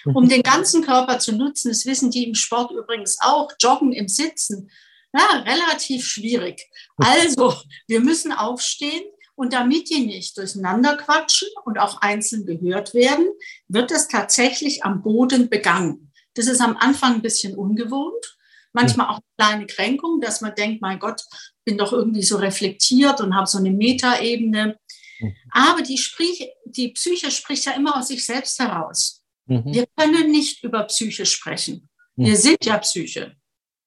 Um 0.05 0.25
mhm. 0.25 0.29
den 0.29 0.43
ganzen 0.43 0.85
Körper 0.85 1.19
zu 1.19 1.33
nutzen, 1.33 1.69
das 1.69 1.87
wissen 1.87 2.11
die 2.11 2.25
im 2.29 2.35
Sport 2.35 2.71
übrigens 2.73 3.19
auch, 3.21 3.51
joggen 3.61 3.93
im 3.93 4.09
Sitzen, 4.09 4.71
ja, 5.13 5.43
relativ 5.47 6.07
schwierig. 6.07 6.69
Also, 6.97 7.55
wir 7.87 8.01
müssen 8.01 8.33
aufstehen 8.33 9.05
und 9.35 9.53
damit 9.53 9.91
die 9.91 10.07
nicht 10.07 10.37
durcheinander 10.37 10.97
quatschen 10.97 11.49
und 11.65 11.79
auch 11.79 12.01
einzeln 12.03 12.45
gehört 12.45 12.95
werden, 12.95 13.27
wird 13.69 13.91
es 13.91 14.09
tatsächlich 14.09 14.85
am 14.85 15.03
Boden 15.03 15.49
begangen. 15.49 16.13
Das 16.35 16.47
ist 16.47 16.61
am 16.61 16.77
Anfang 16.77 17.15
ein 17.15 17.23
bisschen 17.23 17.57
ungewohnt, 17.57 18.36
manchmal 18.77 19.09
auch 19.09 19.21
eine 19.39 19.67
kleine 19.67 19.67
Kränkung, 19.67 20.21
dass 20.21 20.41
man 20.41 20.55
denkt, 20.55 20.81
mein 20.83 20.99
Gott, 20.99 21.23
bin 21.65 21.79
doch 21.79 21.93
irgendwie 21.93 22.23
so 22.23 22.37
reflektiert 22.37 23.21
und 23.21 23.35
habe 23.35 23.47
so 23.47 23.59
eine 23.59 23.71
Metaebene. 23.71 24.79
Mhm. 25.19 25.37
Aber 25.51 25.83
die, 25.83 25.99
sprich, 25.99 26.49
die 26.65 26.89
Psyche 26.89 27.31
spricht 27.31 27.65
ja 27.65 27.73
immer 27.73 27.97
aus 27.97 28.09
sich 28.09 28.25
selbst 28.25 28.59
heraus. 28.59 29.25
Mhm. 29.47 29.73
Wir 29.73 29.87
können 29.97 30.31
nicht 30.31 30.63
über 30.63 30.85
Psyche 30.85 31.27
sprechen. 31.27 31.89
Wir 32.15 32.33
mhm. 32.33 32.37
sind 32.37 32.65
ja 32.65 32.79
Psyche. 32.79 33.35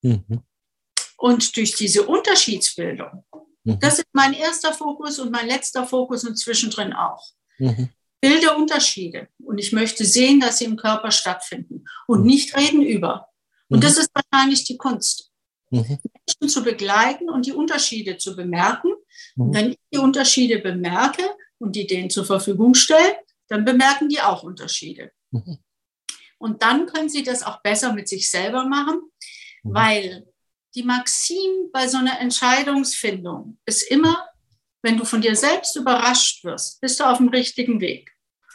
Mhm. 0.01 0.43
Und 1.17 1.55
durch 1.55 1.75
diese 1.75 2.03
Unterschiedsbildung, 2.08 3.24
mhm. 3.63 3.79
das 3.79 4.00
ist 4.00 4.08
mein 4.13 4.34
erster 4.34 4.74
Fokus 4.74 5.19
und 5.19 5.31
mein 5.31 5.48
letzter 5.48 5.86
Fokus 5.86 6.24
und 6.25 6.36
zwischendrin 6.36 6.93
auch. 6.93 7.24
Mhm. 7.60 7.89
Bilde 8.22 8.53
Unterschiede. 8.55 9.29
Und 9.38 9.60
ich 9.60 9.72
möchte 9.72 10.03
sehen, 10.03 10.39
dass 10.39 10.58
sie 10.58 10.65
im 10.65 10.75
Körper 10.75 11.12
stattfinden 11.12 11.86
und 12.08 12.25
nicht 12.25 12.55
reden 12.58 12.81
über. 12.81 13.28
Und 13.69 13.77
mhm. 13.77 13.81
das 13.81 13.97
ist 13.97 14.11
wahrscheinlich 14.13 14.63
die 14.65 14.77
Kunst. 14.77 15.31
Mhm. 15.69 15.99
Menschen 16.27 16.49
zu 16.49 16.63
begleiten 16.63 17.29
und 17.29 17.45
die 17.45 17.53
Unterschiede 17.53 18.17
zu 18.17 18.35
bemerken. 18.35 18.91
Und 19.38 19.53
wenn 19.53 19.71
ich 19.71 19.77
die 19.93 19.99
Unterschiede 19.99 20.59
bemerke 20.59 21.23
und 21.59 21.75
die 21.75 21.88
denen 21.88 22.09
zur 22.09 22.25
Verfügung 22.25 22.73
stelle, 22.73 23.17
dann 23.47 23.65
bemerken 23.65 24.09
die 24.09 24.21
auch 24.21 24.43
Unterschiede. 24.43 25.11
Und 26.38 26.63
dann 26.63 26.85
können 26.88 27.09
sie 27.09 27.23
das 27.23 27.43
auch 27.43 27.61
besser 27.61 27.93
mit 27.93 28.07
sich 28.07 28.29
selber 28.29 28.65
machen, 28.65 29.01
weil 29.63 30.25
die 30.75 30.83
Maxim 30.83 31.69
bei 31.71 31.88
so 31.88 31.97
einer 31.97 32.19
Entscheidungsfindung 32.19 33.57
ist 33.65 33.83
immer, 33.83 34.27
wenn 34.81 34.97
du 34.97 35.03
von 35.03 35.21
dir 35.21 35.35
selbst 35.35 35.75
überrascht 35.75 36.43
wirst, 36.43 36.79
bist 36.79 36.99
du 36.99 37.03
auf 37.03 37.17
dem 37.17 37.29
richtigen 37.29 37.81
Weg. 37.81 38.11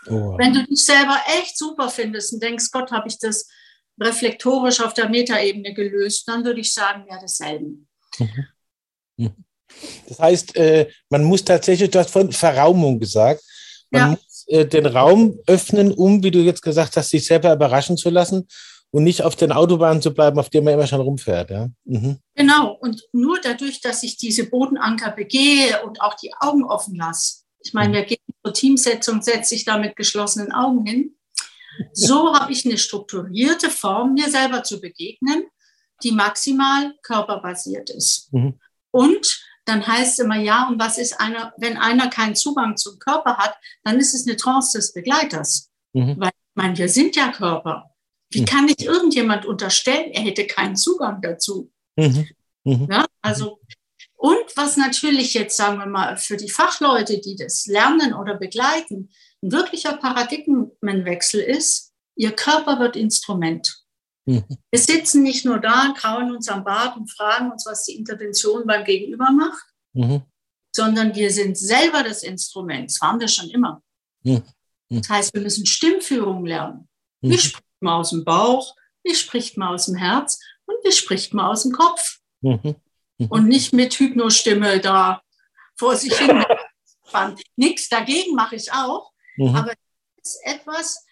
Oh. 0.06 0.36
Wenn 0.38 0.54
du 0.54 0.64
dich 0.64 0.84
selber 0.84 1.18
echt 1.38 1.58
super 1.58 1.90
findest 1.90 2.32
und 2.32 2.42
denkst, 2.42 2.70
Gott, 2.70 2.90
habe 2.92 3.08
ich 3.08 3.18
das 3.18 3.48
reflektorisch 4.00 4.80
auf 4.80 4.94
der 4.94 5.08
Metaebene 5.08 5.74
gelöst, 5.74 6.26
dann 6.26 6.44
würde 6.44 6.60
ich 6.60 6.72
sagen, 6.72 7.04
ja, 7.08 7.20
dasselbe. 7.20 7.76
Mhm. 8.18 8.46
Mhm. 9.16 9.44
Das 10.08 10.18
heißt, 10.18 10.56
äh, 10.56 10.88
man 11.10 11.24
muss 11.24 11.44
tatsächlich, 11.44 11.90
du 11.90 11.98
hast 11.98 12.10
von 12.10 12.32
Verraumung 12.32 13.00
gesagt, 13.00 13.42
man 13.90 14.00
ja. 14.00 14.08
muss 14.10 14.44
äh, 14.48 14.66
den 14.66 14.86
Raum 14.86 15.38
öffnen, 15.46 15.92
um, 15.92 16.22
wie 16.22 16.30
du 16.30 16.40
jetzt 16.40 16.62
gesagt 16.62 16.96
hast, 16.96 17.10
sich 17.10 17.24
selber 17.26 17.52
überraschen 17.52 17.96
zu 17.96 18.10
lassen 18.10 18.46
und 18.90 19.04
nicht 19.04 19.22
auf 19.22 19.36
den 19.36 19.52
Autobahnen 19.52 20.02
zu 20.02 20.14
bleiben, 20.14 20.38
auf 20.38 20.50
denen 20.50 20.64
man 20.64 20.74
immer 20.74 20.86
schon 20.86 21.00
rumfährt. 21.00 21.50
Ja? 21.50 21.68
Mhm. 21.84 22.18
Genau, 22.34 22.72
und 22.80 23.02
nur 23.12 23.40
dadurch, 23.40 23.80
dass 23.80 24.02
ich 24.02 24.16
diese 24.16 24.48
Bodenanker 24.48 25.10
begehe 25.10 25.82
und 25.84 26.00
auch 26.00 26.14
die 26.14 26.32
Augen 26.40 26.64
offen 26.64 26.94
lasse. 26.96 27.42
Ich 27.60 27.72
meine, 27.72 27.88
mhm. 27.88 27.94
wir 27.94 28.04
gehen 28.04 28.18
zur 28.44 28.52
Teamsetzung, 28.52 29.22
setze 29.22 29.54
ich 29.54 29.64
da 29.64 29.78
mit 29.78 29.96
geschlossenen 29.96 30.52
Augen 30.52 30.86
hin. 30.86 31.16
So 31.92 32.34
habe 32.34 32.52
ich 32.52 32.64
eine 32.64 32.78
strukturierte 32.78 33.70
Form, 33.70 34.14
mir 34.14 34.30
selber 34.30 34.62
zu 34.62 34.80
begegnen, 34.80 35.44
die 36.02 36.12
maximal 36.12 36.94
körperbasiert 37.02 37.90
ist. 37.90 38.32
Mhm. 38.32 38.58
Und 38.90 39.44
dann 39.64 39.86
heißt 39.86 40.18
es 40.18 40.24
immer, 40.24 40.38
ja, 40.38 40.68
und 40.68 40.78
was 40.78 40.98
ist 40.98 41.18
einer, 41.20 41.52
wenn 41.56 41.76
einer 41.76 42.08
keinen 42.08 42.36
Zugang 42.36 42.76
zum 42.76 42.98
Körper 42.98 43.38
hat, 43.38 43.56
dann 43.82 43.98
ist 43.98 44.14
es 44.14 44.26
eine 44.26 44.36
Trance 44.36 44.76
des 44.78 44.92
Begleiters. 44.92 45.70
Mhm. 45.92 46.16
Weil, 46.18 46.28
ich 46.28 46.54
meine, 46.54 46.76
wir 46.76 46.88
sind 46.88 47.16
ja 47.16 47.32
Körper. 47.32 47.90
Wie 48.30 48.42
mhm. 48.42 48.46
kann 48.46 48.68
ich 48.68 48.84
irgendjemand 48.84 49.46
unterstellen, 49.46 50.10
er 50.12 50.22
hätte 50.22 50.46
keinen 50.46 50.76
Zugang 50.76 51.22
dazu? 51.22 51.72
Mhm. 51.96 52.28
Mhm. 52.64 52.88
Ja, 52.90 53.06
also, 53.22 53.60
und 54.16 54.44
was 54.56 54.76
natürlich 54.76 55.34
jetzt, 55.34 55.56
sagen 55.56 55.78
wir 55.78 55.86
mal, 55.86 56.16
für 56.16 56.36
die 56.36 56.50
Fachleute, 56.50 57.20
die 57.20 57.36
das 57.36 57.66
lernen 57.66 58.14
oder 58.14 58.36
begleiten, 58.36 59.10
ein 59.44 59.52
wirklicher 59.52 59.96
Paradigmenwechsel 59.96 61.40
ist, 61.40 61.92
ihr 62.16 62.32
Körper 62.32 62.80
wird 62.80 62.96
Instrument. 62.96 63.84
Mhm. 64.26 64.44
Wir 64.70 64.80
sitzen 64.80 65.22
nicht 65.22 65.44
nur 65.44 65.58
da, 65.58 65.94
kauen 65.96 66.34
uns 66.34 66.48
am 66.48 66.64
Bart 66.64 66.96
und 66.96 67.10
fragen 67.10 67.52
uns, 67.52 67.66
was 67.66 67.84
die 67.84 67.96
Intervention 67.96 68.66
beim 68.66 68.84
Gegenüber 68.84 69.30
macht, 69.30 69.64
mhm. 69.92 70.22
sondern 70.74 71.14
wir 71.14 71.30
sind 71.30 71.58
selber 71.58 72.02
das 72.02 72.22
Instrument. 72.22 72.90
Das 72.90 73.00
waren 73.02 73.20
wir 73.20 73.28
schon 73.28 73.50
immer. 73.50 73.82
Mhm. 74.22 74.42
Das 74.88 75.08
heißt, 75.08 75.34
wir 75.34 75.42
müssen 75.42 75.66
Stimmführung 75.66 76.46
lernen. 76.46 76.88
Wie 77.20 77.38
spricht 77.38 77.64
man 77.80 78.00
aus 78.00 78.10
dem 78.10 78.24
Bauch, 78.24 78.74
wie 79.02 79.14
spricht 79.14 79.56
man 79.56 79.74
aus 79.74 79.86
dem 79.86 79.96
Herz 79.96 80.40
und 80.66 80.76
wie 80.84 80.92
spricht 80.92 81.34
man 81.34 81.46
aus 81.46 81.62
dem 81.62 81.72
Kopf. 81.72 82.20
Mhm. 82.40 82.76
Mhm. 83.18 83.26
Und 83.28 83.48
nicht 83.48 83.72
mit 83.72 83.94
Hypnostimme 83.94 84.80
da 84.80 85.22
vor 85.76 85.96
sich 85.96 86.16
hin. 86.16 86.44
Nichts 87.56 87.88
dagegen 87.88 88.34
mache 88.34 88.56
ich 88.56 88.72
auch. 88.72 89.13
Mhm. 89.36 89.54
Aber 89.54 89.72
das 90.16 90.34
ist 90.34 90.40
etwas, 90.44 91.04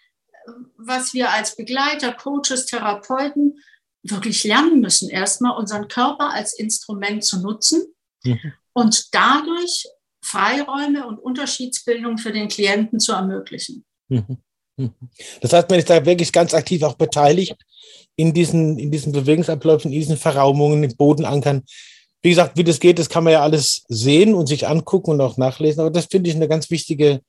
was 0.77 1.13
wir 1.13 1.31
als 1.31 1.55
Begleiter, 1.55 2.13
Coaches, 2.13 2.65
Therapeuten 2.65 3.59
wirklich 4.03 4.43
lernen 4.43 4.81
müssen, 4.81 5.09
erstmal 5.09 5.57
unseren 5.57 5.87
Körper 5.87 6.31
als 6.31 6.53
Instrument 6.53 7.23
zu 7.23 7.41
nutzen 7.41 7.83
mhm. 8.23 8.53
und 8.73 9.13
dadurch 9.13 9.85
Freiräume 10.21 11.07
und 11.07 11.19
Unterschiedsbildung 11.19 12.17
für 12.17 12.31
den 12.31 12.47
Klienten 12.47 12.99
zu 12.99 13.13
ermöglichen. 13.13 13.85
Mhm. 14.09 14.37
Das 15.41 15.53
heißt, 15.53 15.69
man 15.69 15.79
ist 15.79 15.89
da 15.89 16.05
wirklich 16.05 16.31
ganz 16.31 16.53
aktiv 16.53 16.81
auch 16.83 16.95
beteiligt 16.95 17.55
in 18.15 18.33
diesen, 18.33 18.79
in 18.79 18.91
diesen 18.91 19.11
Bewegungsabläufen, 19.11 19.91
in 19.91 19.99
diesen 19.99 20.17
Verraumungen, 20.17 20.83
in 20.83 20.95
Bodenankern. 20.95 21.63
Wie 22.21 22.29
gesagt, 22.29 22.57
wie 22.57 22.63
das 22.63 22.79
geht, 22.79 22.99
das 22.99 23.09
kann 23.09 23.23
man 23.23 23.33
ja 23.33 23.41
alles 23.41 23.83
sehen 23.87 24.33
und 24.33 24.47
sich 24.47 24.67
angucken 24.67 25.11
und 25.11 25.21
auch 25.21 25.37
nachlesen. 25.37 25.81
Aber 25.81 25.91
das 25.91 26.05
finde 26.05 26.29
ich 26.29 26.35
eine 26.35 26.47
ganz 26.47 26.71
wichtige 26.71 27.21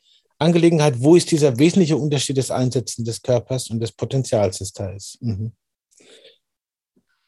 Angelegenheit. 0.45 0.95
Wo 0.99 1.17
ist 1.17 1.31
dieser 1.31 1.59
wesentliche 1.59 1.97
Unterschied 1.97 2.37
des 2.37 2.51
Einsetzen 2.51 3.05
des 3.05 3.23
Körpers 3.23 3.71
und 3.71 3.81
des 3.81 3.93
Potenzials, 3.93 4.59
da 4.73 4.91
ist? 4.91 5.19
Mhm. 5.21 5.53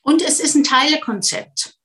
Und 0.03 0.23
es 0.23 0.39
ist 0.39 0.55
ein 0.55 0.65
Teilekonzept. 0.65 1.77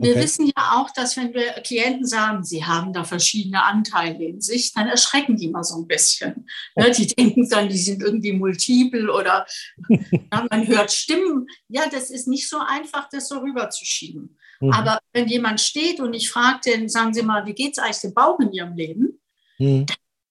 Wir 0.00 0.12
okay. 0.12 0.22
wissen 0.22 0.46
ja 0.46 0.80
auch, 0.80 0.90
dass 0.94 1.18
wenn 1.18 1.34
wir 1.34 1.52
Klienten 1.62 2.06
sagen, 2.06 2.42
sie 2.42 2.64
haben 2.64 2.94
da 2.94 3.04
verschiedene 3.04 3.62
Anteile 3.62 4.24
in 4.24 4.40
sich, 4.40 4.72
dann 4.72 4.88
erschrecken 4.88 5.36
die 5.36 5.48
mal 5.48 5.62
so 5.62 5.76
ein 5.76 5.86
bisschen. 5.86 6.48
Ja, 6.74 6.88
die 6.88 7.06
denken 7.06 7.46
dann, 7.50 7.68
die 7.68 7.76
sind 7.76 8.02
irgendwie 8.02 8.32
multiple 8.32 9.12
oder 9.12 9.46
ja, 9.90 10.46
man 10.50 10.66
hört 10.66 10.90
Stimmen. 10.90 11.46
Ja, 11.68 11.82
das 11.90 12.10
ist 12.10 12.28
nicht 12.28 12.48
so 12.48 12.58
einfach, 12.66 13.10
das 13.10 13.28
so 13.28 13.40
rüberzuschieben. 13.40 14.38
Mhm. 14.60 14.72
Aber 14.72 15.00
wenn 15.12 15.28
jemand 15.28 15.60
steht 15.60 16.00
und 16.00 16.14
ich 16.14 16.30
frage 16.30 16.60
den, 16.64 16.88
sagen 16.88 17.12
Sie 17.12 17.22
mal, 17.22 17.44
wie 17.44 17.54
geht 17.54 17.72
es 17.72 17.78
eigentlich 17.78 18.00
dem 18.00 18.14
Bauch 18.14 18.40
in 18.40 18.52
Ihrem 18.52 18.74
Leben? 18.74 19.20
Mhm. 19.58 19.84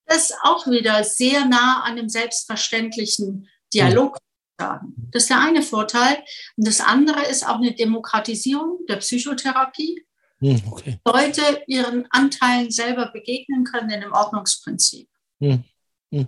Das 0.10 0.32
ist 0.32 0.38
auch 0.42 0.66
wieder 0.66 1.04
sehr 1.04 1.46
nah 1.46 1.84
an 1.84 1.96
dem 1.96 2.10
selbstverständlichen 2.10 3.48
Dialog 3.72 4.18
sagen. 4.60 4.96
Das 5.12 5.24
ist 5.24 5.30
der 5.30 5.40
eine 5.40 5.62
Vorteil. 5.62 6.18
Und 6.58 6.68
das 6.68 6.82
andere 6.82 7.26
ist 7.28 7.48
auch 7.48 7.58
eine 7.58 7.74
Demokratisierung 7.74 8.80
der 8.88 8.98
Psychotherapie. 8.98 10.04
Hm, 10.40 10.62
okay. 10.72 11.00
Leute 11.06 11.64
ihren 11.68 12.08
Anteilen 12.10 12.72
selber 12.72 13.12
begegnen 13.12 13.66
können 13.66 13.92
in 13.92 14.02
dem 14.02 14.12
Ordnungsprinzip. 14.12 15.08
Hm. 15.42 15.64
Hm. 16.12 16.28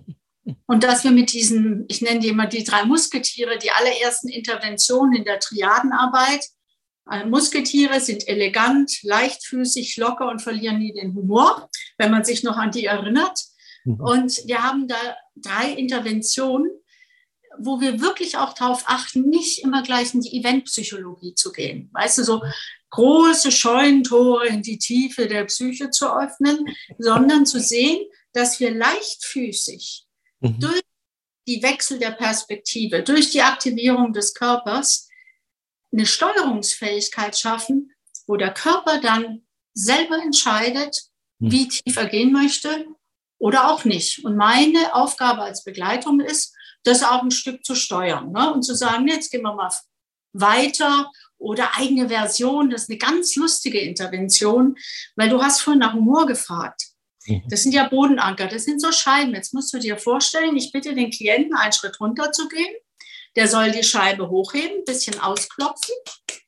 Und 0.68 0.84
dass 0.84 1.04
wir 1.04 1.12
mit 1.12 1.34
diesen, 1.34 1.86
ich 1.88 2.02
nenne 2.02 2.20
die 2.20 2.28
immer 2.28 2.46
die 2.46 2.64
drei 2.64 2.86
Musketiere, 2.86 3.58
die 3.58 3.72
allerersten 3.72 4.28
Interventionen 4.28 5.16
in 5.16 5.24
der 5.24 5.40
Triadenarbeit. 5.40 6.48
Also 7.06 7.28
Musketiere 7.28 8.00
sind 8.00 8.28
elegant, 8.28 9.02
leichtfüßig, 9.02 9.98
locker 9.98 10.30
und 10.30 10.42
verlieren 10.42 10.78
nie 10.78 10.94
den 10.94 11.16
Humor, 11.16 11.70
wenn 11.98 12.12
man 12.12 12.24
sich 12.24 12.44
noch 12.44 12.58
an 12.58 12.72
die 12.72 12.86
erinnert. 12.86 13.40
Mhm. 13.84 14.00
Und 14.00 14.42
wir 14.46 14.64
haben 14.64 14.88
da 14.88 15.18
drei 15.36 15.72
Interventionen, 15.72 16.70
wo 17.58 17.82
wir 17.82 18.00
wirklich 18.00 18.38
auch 18.38 18.54
darauf 18.54 18.84
achten, 18.88 19.30
nicht 19.30 19.64
immer 19.64 19.84
gleich 19.84 20.14
in 20.14 20.22
die 20.22 20.38
Eventpsychologie 20.40 21.36
zu 21.36 21.52
gehen. 21.52 21.90
Weißt 21.94 22.18
du, 22.18 22.24
so 22.24 22.42
große 22.92 23.52
Scheunentore 23.52 24.48
in 24.48 24.62
die 24.62 24.78
Tiefe 24.78 25.28
der 25.28 25.46
Psyche 25.46 25.90
zu 25.90 26.14
öffnen, 26.14 26.66
sondern 26.98 27.46
zu 27.46 27.60
sehen, 27.60 28.06
dass 28.34 28.60
wir 28.60 28.72
leichtfüßig 28.72 30.06
mhm. 30.40 30.60
durch 30.60 30.82
die 31.48 31.64
Wechsel 31.64 32.00
der 32.00 32.12
Perspektive, 32.12 33.04
durch 33.04 33.32
die 33.32 33.42
Aktivierung 33.42 34.14
des 34.14 34.34
Körpers 34.34 35.10
eine 35.92 36.06
Steuerungsfähigkeit 36.06 37.38
schaffen, 37.38 37.94
wo 38.28 38.38
der 38.38 38.54
Körper 38.54 39.02
dann 39.02 39.46
selber 39.74 40.18
entscheidet, 40.22 41.04
wie 41.40 41.68
tief 41.68 41.98
er 41.98 42.08
gehen 42.08 42.32
möchte 42.32 42.86
oder 43.42 43.72
auch 43.72 43.86
nicht. 43.86 44.24
Und 44.24 44.38
meine 44.38 44.94
Aufgabe 44.94 45.42
als 45.42 45.64
Begleitung 45.64 46.20
ist, 46.20 46.56
das 46.84 47.04
auch 47.04 47.24
ein 47.24 47.32
Stück 47.32 47.66
zu 47.66 47.74
steuern 47.76 48.32
ne? 48.32 48.54
und 48.54 48.62
zu 48.62 48.76
sagen, 48.76 49.08
jetzt 49.08 49.32
gehen 49.32 49.42
wir 49.42 49.54
mal 49.54 49.72
weiter 50.34 51.12
oder 51.40 51.76
eigene 51.76 52.08
Version. 52.08 52.70
Das 52.70 52.84
ist 52.84 52.90
eine 52.90 53.00
ganz 53.00 53.36
lustige 53.36 53.80
Intervention, 53.80 54.76
weil 55.16 55.30
du 55.30 55.42
hast 55.42 55.62
vorhin 55.62 55.80
nach 55.80 55.94
Humor 55.94 56.28
gefragt. 56.28 56.84
Mhm. 57.26 57.42
Das 57.50 57.64
sind 57.64 57.74
ja 57.74 57.88
Bodenanker, 57.88 58.48
das 58.48 58.66
sind 58.66 58.80
so 58.80 58.92
Scheiben. 58.92 59.34
Jetzt 59.34 59.56
musst 59.56 59.74
du 59.74 59.80
dir 59.80 59.98
vorstellen, 59.98 60.56
ich 60.56 60.72
bitte 60.72 60.94
den 60.94 61.10
Klienten, 61.10 61.56
einen 61.56 61.74
Schritt 61.74 62.00
runter 62.00 62.32
zu 62.32 62.48
gehen. 62.48 62.76
Der 63.36 63.48
soll 63.48 63.72
die 63.72 63.84
Scheibe 63.84 64.30
hochheben, 64.30 64.80
ein 64.80 64.86
bisschen 64.86 65.20
ausklopfen, 65.20 65.96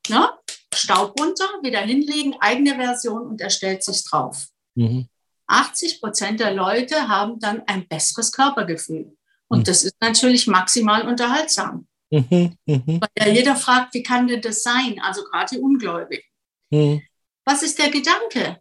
ne? 0.09 0.29
Staub 0.75 1.19
runter, 1.19 1.45
wieder 1.61 1.79
hinlegen, 1.79 2.35
eigene 2.39 2.75
Version 2.75 3.27
und 3.27 3.41
er 3.41 3.49
stellt 3.49 3.83
sich 3.83 4.03
drauf. 4.03 4.47
Mhm. 4.75 5.07
80 5.53 6.01
Prozent 6.01 6.39
der 6.39 6.53
Leute 6.53 7.07
haben 7.07 7.39
dann 7.39 7.61
ein 7.67 7.87
besseres 7.87 8.31
Körpergefühl. 8.31 9.15
Und 9.47 9.59
mhm. 9.59 9.63
das 9.65 9.83
ist 9.83 9.95
natürlich 10.01 10.47
maximal 10.47 11.07
unterhaltsam. 11.07 11.87
Mhm, 12.09 12.57
mh. 12.65 12.83
Weil 12.85 13.09
ja 13.17 13.27
jeder 13.27 13.55
fragt, 13.55 13.93
wie 13.93 14.03
kann 14.03 14.27
denn 14.27 14.41
das 14.41 14.63
sein? 14.63 14.99
Also 15.01 15.23
gerade 15.23 15.55
die 15.55 15.61
Ungläubigen. 15.61 16.25
Mhm. 16.69 17.01
Was 17.45 17.63
ist 17.63 17.79
der 17.79 17.89
Gedanke? 17.89 18.59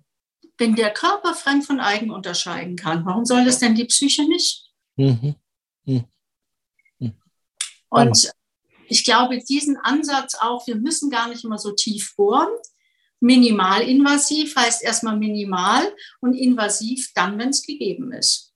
Wenn 0.58 0.74
der 0.74 0.92
Körper 0.92 1.34
fremd 1.34 1.64
von 1.64 1.80
eigen 1.80 2.10
unterscheiden 2.10 2.76
kann, 2.76 3.04
warum 3.04 3.24
soll 3.24 3.44
das 3.44 3.58
denn 3.58 3.74
die 3.74 3.84
Psyche 3.84 4.26
nicht? 4.28 4.70
Mhm. 4.96 5.34
mhm. 5.84 6.04
mhm. 6.98 7.12
Und 7.88 8.32
ich 8.88 9.04
glaube, 9.04 9.38
diesen 9.38 9.78
Ansatz 9.78 10.34
auch, 10.34 10.66
wir 10.66 10.76
müssen 10.76 11.10
gar 11.10 11.28
nicht 11.28 11.44
immer 11.44 11.58
so 11.58 11.72
tief 11.72 12.14
bohren. 12.16 12.48
Minimalinvasiv 13.22 14.54
heißt 14.56 14.82
erstmal 14.82 15.16
minimal 15.16 15.82
und 16.20 16.34
invasiv 16.34 17.10
dann, 17.14 17.38
wenn 17.38 17.50
es 17.50 17.62
gegeben 17.62 18.12
ist 18.12 18.52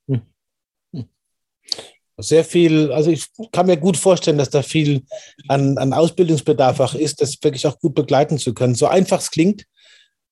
sehr 2.19 2.45
viel, 2.45 2.93
also 2.93 3.11
ich 3.11 3.27
kann 3.53 3.67
mir 3.67 3.77
gut 3.77 3.97
vorstellen, 3.97 4.39
dass 4.39 4.51
da 4.51 4.63
viel 4.63 5.03
an, 5.49 5.77
an 5.79 5.93
Ausbildungsbedarf 5.93 6.81
auch 6.81 6.95
ist, 6.95 7.21
das 7.21 7.37
wirklich 7.43 7.67
auch 7.67 7.79
gut 7.79 7.95
begleiten 7.95 8.39
zu 8.39 8.55
können. 8.55 8.75
So 8.75 8.87
einfach 8.87 9.21
es 9.21 9.31
klingt, 9.31 9.65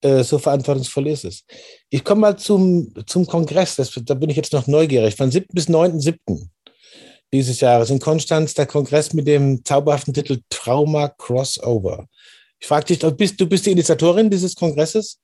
äh, 0.00 0.22
so 0.22 0.38
verantwortungsvoll 0.38 1.08
ist 1.08 1.24
es. 1.24 1.44
Ich 1.90 2.02
komme 2.02 2.22
mal 2.22 2.36
zum, 2.38 2.94
zum 3.06 3.26
Kongress, 3.26 3.76
das, 3.76 3.92
da 4.02 4.14
bin 4.14 4.30
ich 4.30 4.36
jetzt 4.36 4.52
noch 4.52 4.66
neugierig, 4.66 5.14
von 5.14 5.30
7. 5.30 5.46
bis 5.52 5.68
9.7. 5.68 6.48
dieses 7.32 7.60
Jahres 7.60 7.90
in 7.90 7.98
Konstanz, 7.98 8.54
der 8.54 8.66
Kongress 8.66 9.12
mit 9.12 9.26
dem 9.26 9.62
zauberhaften 9.64 10.14
Titel 10.14 10.40
Trauma 10.48 11.08
Crossover. 11.08 12.06
Ich 12.58 12.66
frage 12.66 12.86
dich, 12.86 12.98
du 12.98 13.10
bist, 13.10 13.40
du 13.40 13.46
bist 13.46 13.66
die 13.66 13.72
Initiatorin 13.72 14.30
dieses 14.30 14.54
Kongresses? 14.54 15.20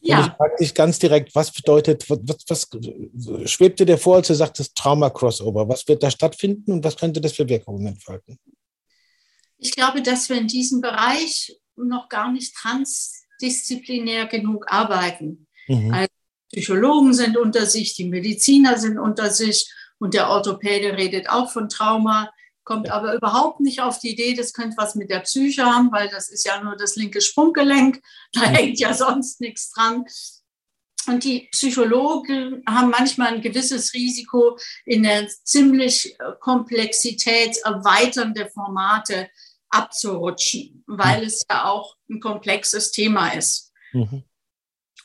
Ja. 0.00 0.18
Und 0.18 0.26
ich 0.26 0.32
frage 0.32 0.56
dich 0.60 0.74
ganz 0.74 0.98
direkt, 0.98 1.34
was 1.34 1.52
bedeutet, 1.52 2.08
was, 2.08 2.18
was, 2.48 2.68
was 2.70 3.50
schwebt 3.50 3.80
dir 3.80 3.98
vor, 3.98 4.16
als 4.16 4.28
du 4.28 4.34
sagtest 4.34 4.74
Trauma-Crossover? 4.76 5.68
Was 5.68 5.86
wird 5.88 6.02
da 6.02 6.10
stattfinden 6.10 6.72
und 6.72 6.84
was 6.84 6.96
könnte 6.96 7.20
das 7.20 7.32
für 7.32 7.48
Wirkungen 7.48 7.86
entfalten? 7.86 8.38
Ich 9.58 9.72
glaube, 9.72 10.02
dass 10.02 10.28
wir 10.28 10.38
in 10.38 10.46
diesem 10.46 10.80
Bereich 10.80 11.58
noch 11.76 12.08
gar 12.08 12.30
nicht 12.32 12.54
transdisziplinär 12.54 14.26
genug 14.26 14.66
arbeiten. 14.68 15.46
Mhm. 15.66 15.92
Also 15.92 16.08
Psychologen 16.50 17.12
sind 17.12 17.36
unter 17.36 17.66
sich, 17.66 17.94
die 17.94 18.08
Mediziner 18.08 18.78
sind 18.78 18.98
unter 18.98 19.30
sich 19.30 19.70
und 19.98 20.14
der 20.14 20.30
Orthopäde 20.30 20.96
redet 20.96 21.28
auch 21.28 21.50
von 21.50 21.68
Trauma 21.68 22.30
kommt 22.68 22.90
aber 22.90 23.14
überhaupt 23.14 23.60
nicht 23.60 23.80
auf 23.80 23.98
die 23.98 24.10
Idee, 24.10 24.34
das 24.34 24.52
könnte 24.52 24.76
was 24.76 24.94
mit 24.94 25.08
der 25.08 25.20
Psyche 25.20 25.64
haben, 25.64 25.90
weil 25.90 26.10
das 26.10 26.28
ist 26.28 26.44
ja 26.44 26.62
nur 26.62 26.76
das 26.76 26.96
linke 26.96 27.22
Sprunggelenk, 27.22 28.02
da 28.32 28.42
hängt 28.42 28.78
ja 28.78 28.92
sonst 28.92 29.40
nichts 29.40 29.72
dran. 29.72 30.04
Und 31.06 31.24
die 31.24 31.48
Psychologen 31.52 32.62
haben 32.68 32.90
manchmal 32.90 33.32
ein 33.32 33.40
gewisses 33.40 33.94
Risiko, 33.94 34.58
in 34.84 35.04
der 35.04 35.26
ziemlich 35.28 36.20
äh, 36.20 36.32
Komplexität 36.40 37.56
erweiternde 37.64 38.50
Formate 38.50 39.30
abzurutschen, 39.70 40.84
weil 40.86 41.24
es 41.24 41.46
ja 41.50 41.64
auch 41.64 41.96
ein 42.10 42.20
komplexes 42.20 42.92
Thema 42.92 43.30
ist. 43.30 43.72
Mhm. 43.94 44.24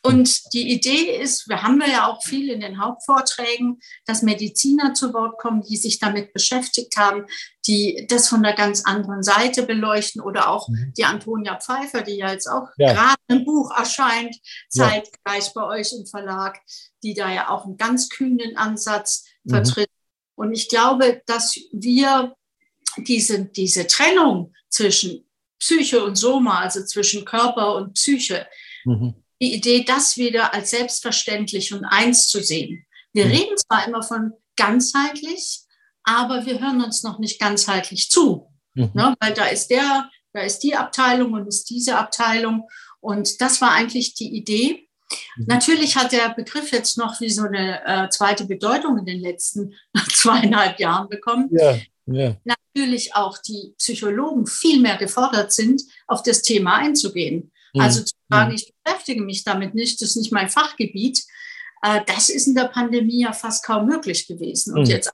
Und 0.06 0.54
die 0.54 0.70
Idee 0.70 1.18
ist, 1.22 1.48
wir 1.48 1.64
haben 1.64 1.82
ja 1.90 2.08
auch 2.08 2.22
viel 2.22 2.50
in 2.50 2.60
den 2.60 2.84
Hauptvorträgen, 2.84 3.80
dass 4.06 4.22
Mediziner 4.22 4.94
zu 4.94 5.14
Wort 5.14 5.40
kommen, 5.40 5.62
die 5.62 5.78
sich 5.78 5.98
damit 5.98 6.34
beschäftigt 6.34 6.98
haben, 6.98 7.26
die 7.66 8.06
das 8.10 8.28
von 8.28 8.44
der 8.44 8.54
ganz 8.54 8.84
anderen 8.84 9.24
Seite 9.24 9.64
beleuchten 9.64 10.22
oder 10.22 10.50
auch 10.50 10.68
mhm. 10.68 10.92
die 10.98 11.06
Antonia 11.06 11.58
Pfeiffer, 11.58 12.02
die 12.02 12.18
ja 12.18 12.34
jetzt 12.34 12.48
auch 12.48 12.68
ja. 12.78 12.92
gerade 12.92 13.16
ein 13.30 13.46
Buch 13.46 13.72
erscheint, 13.72 14.36
zeitgleich 14.68 15.46
ja. 15.46 15.52
bei 15.56 15.80
euch 15.80 15.94
im 15.94 16.06
Verlag, 16.06 16.60
die 17.02 17.14
da 17.14 17.32
ja 17.32 17.50
auch 17.50 17.64
einen 17.64 17.78
ganz 17.78 18.10
kühnen 18.10 18.58
Ansatz 18.58 19.24
mhm. 19.46 19.52
vertritt. 19.52 19.90
Und 20.36 20.52
ich 20.52 20.68
glaube, 20.68 21.22
dass 21.28 21.56
wir 21.72 22.36
diese, 22.98 23.46
diese 23.46 23.88
Trennung 23.88 24.54
zwischen 24.70 25.26
Psyche 25.60 26.04
und 26.04 26.18
Soma, 26.18 26.60
also 26.60 26.84
zwischen 26.84 27.24
Körper 27.24 27.76
und 27.76 27.94
Psyche, 27.94 28.48
mhm 28.84 29.23
die 29.42 29.54
Idee, 29.54 29.84
das 29.84 30.18
wieder 30.18 30.54
als 30.54 30.72
selbstverständlich 30.72 31.74
und 31.74 31.86
eins 31.86 32.28
zu 32.28 32.42
sehen. 32.42 32.86
Wir 33.14 33.26
mhm. 33.26 33.32
reden 33.32 33.58
zwar 33.58 33.88
immer 33.88 34.04
von 34.04 34.34
ganzheitlich, 34.56 35.62
aber 36.04 36.46
wir 36.46 36.60
hören 36.60 36.82
uns 36.82 37.04
noch 37.04 37.20
nicht 37.20 37.40
ganzheitlich 37.40 38.10
zu, 38.10 38.48
mhm. 38.74 38.92
ne? 38.94 39.16
weil 39.20 39.34
da 39.34 39.46
ist 39.46 39.70
der, 39.70 40.10
da 40.34 40.42
ist 40.42 40.60
die 40.60 40.76
Abteilung 40.76 41.34
und 41.34 41.48
ist 41.48 41.70
diese 41.70 41.98
Abteilung. 41.98 42.68
Und 43.00 43.42
das 43.42 43.62
war 43.62 43.72
eigentlich 43.72 44.16
die 44.16 44.36
Idee. 44.36 44.88
Mhm. 45.36 45.46
Natürlich 45.48 45.96
hat 45.96 46.12
der 46.12 46.34
Begriff 46.34 46.72
jetzt 46.72 46.98
noch 46.98 47.22
wie 47.22 47.30
so 47.30 47.44
eine 47.44 47.86
äh, 47.86 48.10
zweite 48.10 48.46
Bedeutung 48.46 48.98
in 48.98 49.06
den 49.06 49.20
letzten 49.20 49.74
zweieinhalb 50.10 50.80
Jahren 50.80 51.10
bekommen. 51.10 51.50
Ja, 51.52 51.78
ja. 52.06 52.36
Natürlich 52.44 53.16
auch 53.16 53.38
die 53.38 53.76
Psychologen 53.78 54.46
viel 54.46 54.82
mehr 54.82 54.98
gefordert 54.98 55.54
sind, 55.54 55.82
auf 56.08 56.22
das 56.24 56.42
Thema 56.42 56.76
einzugehen. 56.76 57.53
Also 57.78 58.02
mhm. 58.02 58.06
zu 58.06 58.16
sagen, 58.30 58.50
mhm. 58.50 58.56
ich 58.56 58.74
beschäftige 58.84 59.22
mich 59.22 59.44
damit 59.44 59.74
nicht, 59.74 60.02
das 60.02 60.10
ist 60.10 60.16
nicht 60.18 60.32
mein 60.32 60.50
Fachgebiet, 60.50 61.24
äh, 61.82 62.02
das 62.06 62.30
ist 62.30 62.48
in 62.48 62.56
der 62.56 62.68
Pandemie 62.68 63.22
ja 63.22 63.34
fast 63.34 63.66
kaum 63.66 63.88
möglich 63.88 64.28
gewesen. 64.28 64.74
Und 64.74 64.84
mhm. 64.84 64.90
jetzt 64.90 65.12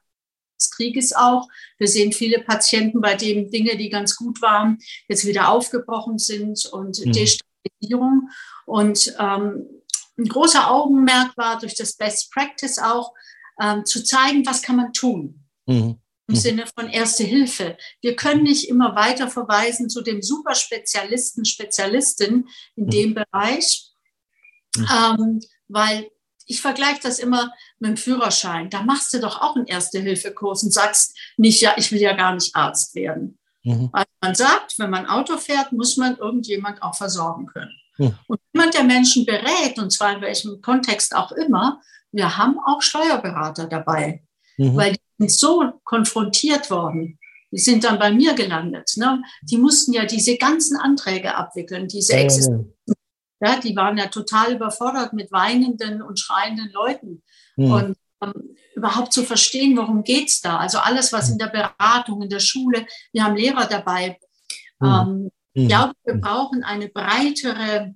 des 0.60 0.72
Krieges 0.72 1.14
auch. 1.14 1.48
Wir 1.78 1.88
sehen 1.88 2.12
viele 2.12 2.42
Patienten, 2.42 3.00
bei 3.00 3.16
denen 3.16 3.50
Dinge, 3.50 3.78
die 3.78 3.90
ganz 3.90 4.18
gut 4.18 4.42
waren, 4.42 4.78
jetzt 5.08 5.26
wieder 5.26 5.48
aufgebrochen 5.48 6.18
sind 6.18 6.66
und 6.66 7.00
mhm. 7.00 7.14
Destabilisierung. 7.14 8.30
Und 8.66 9.16
ähm, 9.20 9.66
ein 10.18 10.26
großer 10.26 10.70
Augenmerk 10.70 11.38
war 11.38 11.60
durch 11.60 11.76
das 11.76 11.96
Best 11.96 12.32
Practice 12.34 12.78
auch 12.78 13.14
ähm, 13.62 13.86
zu 13.86 14.04
zeigen, 14.04 14.46
was 14.46 14.62
kann 14.62 14.76
man 14.76 14.92
tun. 14.92 15.46
Mhm 15.66 15.98
im 16.30 16.36
hm. 16.36 16.42
Sinne 16.42 16.66
von 16.68 16.90
Erste 16.90 17.24
Hilfe. 17.24 17.78
Wir 18.02 18.16
können 18.16 18.44
nicht 18.44 18.70
immer 18.70 18.96
weiter 18.96 19.28
verweisen 19.30 19.90
zu 19.90 20.02
dem 20.02 20.22
Superspezialisten, 20.22 21.44
Spezialistin 21.44 22.48
in 22.76 22.86
hm. 22.86 22.90
dem 22.90 23.14
Bereich, 23.16 23.92
hm. 24.76 24.88
ähm, 24.96 25.40
weil 25.68 26.10
ich 26.46 26.62
vergleiche 26.62 27.00
das 27.04 27.20
immer 27.20 27.52
mit 27.80 27.90
dem 27.90 27.98
Führerschein. 27.98 28.70
Da 28.70 28.82
machst 28.82 29.14
du 29.14 29.20
doch 29.20 29.42
auch 29.42 29.56
einen 29.56 29.68
Erste-Hilfe-Kurs 29.68 30.64
und 30.64 30.74
sagst 30.74 31.16
nicht, 31.38 31.62
ja, 31.62 31.74
ich 31.78 31.92
will 31.92 32.02
ja 32.02 32.14
gar 32.14 32.34
nicht 32.34 32.56
Arzt 32.56 32.96
werden. 32.96 33.38
Mhm. 33.64 33.90
Also 33.92 34.10
man 34.22 34.36
sagt, 34.36 34.80
wenn 34.80 34.90
man 34.90 35.06
Auto 35.06 35.38
fährt, 35.38 35.72
muss 35.72 35.98
man 35.98 36.18
irgendjemand 36.18 36.82
auch 36.82 36.96
versorgen 36.96 37.46
können. 37.46 37.72
Mhm. 37.98 38.18
Und 38.28 38.40
jemand, 38.54 38.74
der 38.74 38.84
Menschen 38.84 39.26
berät, 39.26 39.78
und 39.78 39.92
zwar 39.92 40.16
in 40.16 40.22
welchem 40.22 40.60
Kontext 40.62 41.16
auch 41.16 41.32
immer, 41.34 41.82
wir 42.12 42.38
haben 42.38 42.58
auch 42.66 42.82
Steuerberater 42.82 43.68
dabei. 43.68 44.24
Mhm. 44.60 44.76
Weil 44.76 44.94
die 44.94 45.00
sind 45.18 45.32
so 45.32 45.74
konfrontiert 45.84 46.70
worden. 46.70 47.18
Die 47.52 47.60
sind 47.60 47.84
dann 47.84 47.98
bei 47.98 48.12
mir 48.12 48.34
gelandet. 48.34 48.92
Ne? 48.98 49.24
Die 49.42 49.58
mussten 49.58 49.94
ja 49.94 50.06
diese 50.06 50.38
ganzen 50.38 50.78
Anträge 50.78 51.34
abwickeln, 51.34 51.88
diese 51.88 52.14
ja, 52.14 52.20
Existenzen. 52.20 52.74
Ja, 53.42 53.60
die 53.60 53.76
waren 53.76 53.98
ja 53.98 54.08
total 54.08 54.54
überfordert 54.54 55.14
mit 55.14 55.32
weinenden 55.32 56.02
und 56.02 56.20
schreienden 56.20 56.70
Leuten. 56.72 57.24
Mhm. 57.56 57.72
Und 57.72 57.98
ähm, 58.22 58.56
überhaupt 58.76 59.14
zu 59.14 59.24
verstehen, 59.24 59.78
worum 59.78 60.04
geht 60.04 60.28
es 60.28 60.42
da? 60.42 60.58
Also 60.58 60.80
alles, 60.80 61.14
was 61.14 61.30
in 61.30 61.38
der 61.38 61.48
Beratung, 61.48 62.22
in 62.22 62.30
der 62.30 62.42
Schule, 62.42 62.86
wir 63.14 63.24
haben 63.24 63.38
Lehrer 63.38 63.66
dabei. 63.66 64.20
Mhm. 64.80 64.88
Ähm, 64.88 65.32
ich 65.54 65.68
glaube, 65.68 65.94
wir 66.04 66.16
brauchen 66.16 66.64
eine 66.64 66.90
breitere 66.90 67.96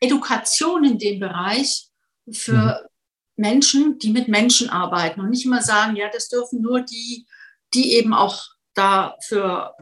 Education 0.00 0.84
in 0.84 0.98
dem 0.98 1.20
Bereich 1.20 1.88
für 2.30 2.88
Menschen, 3.36 3.98
die 3.98 4.10
mit 4.10 4.28
Menschen 4.28 4.70
arbeiten 4.70 5.20
und 5.20 5.30
nicht 5.30 5.44
immer 5.44 5.62
sagen, 5.62 5.96
ja, 5.96 6.08
das 6.12 6.28
dürfen 6.28 6.62
nur 6.62 6.80
die, 6.80 7.26
die 7.74 7.94
eben 7.94 8.14
auch 8.14 8.44
dafür 8.74 9.76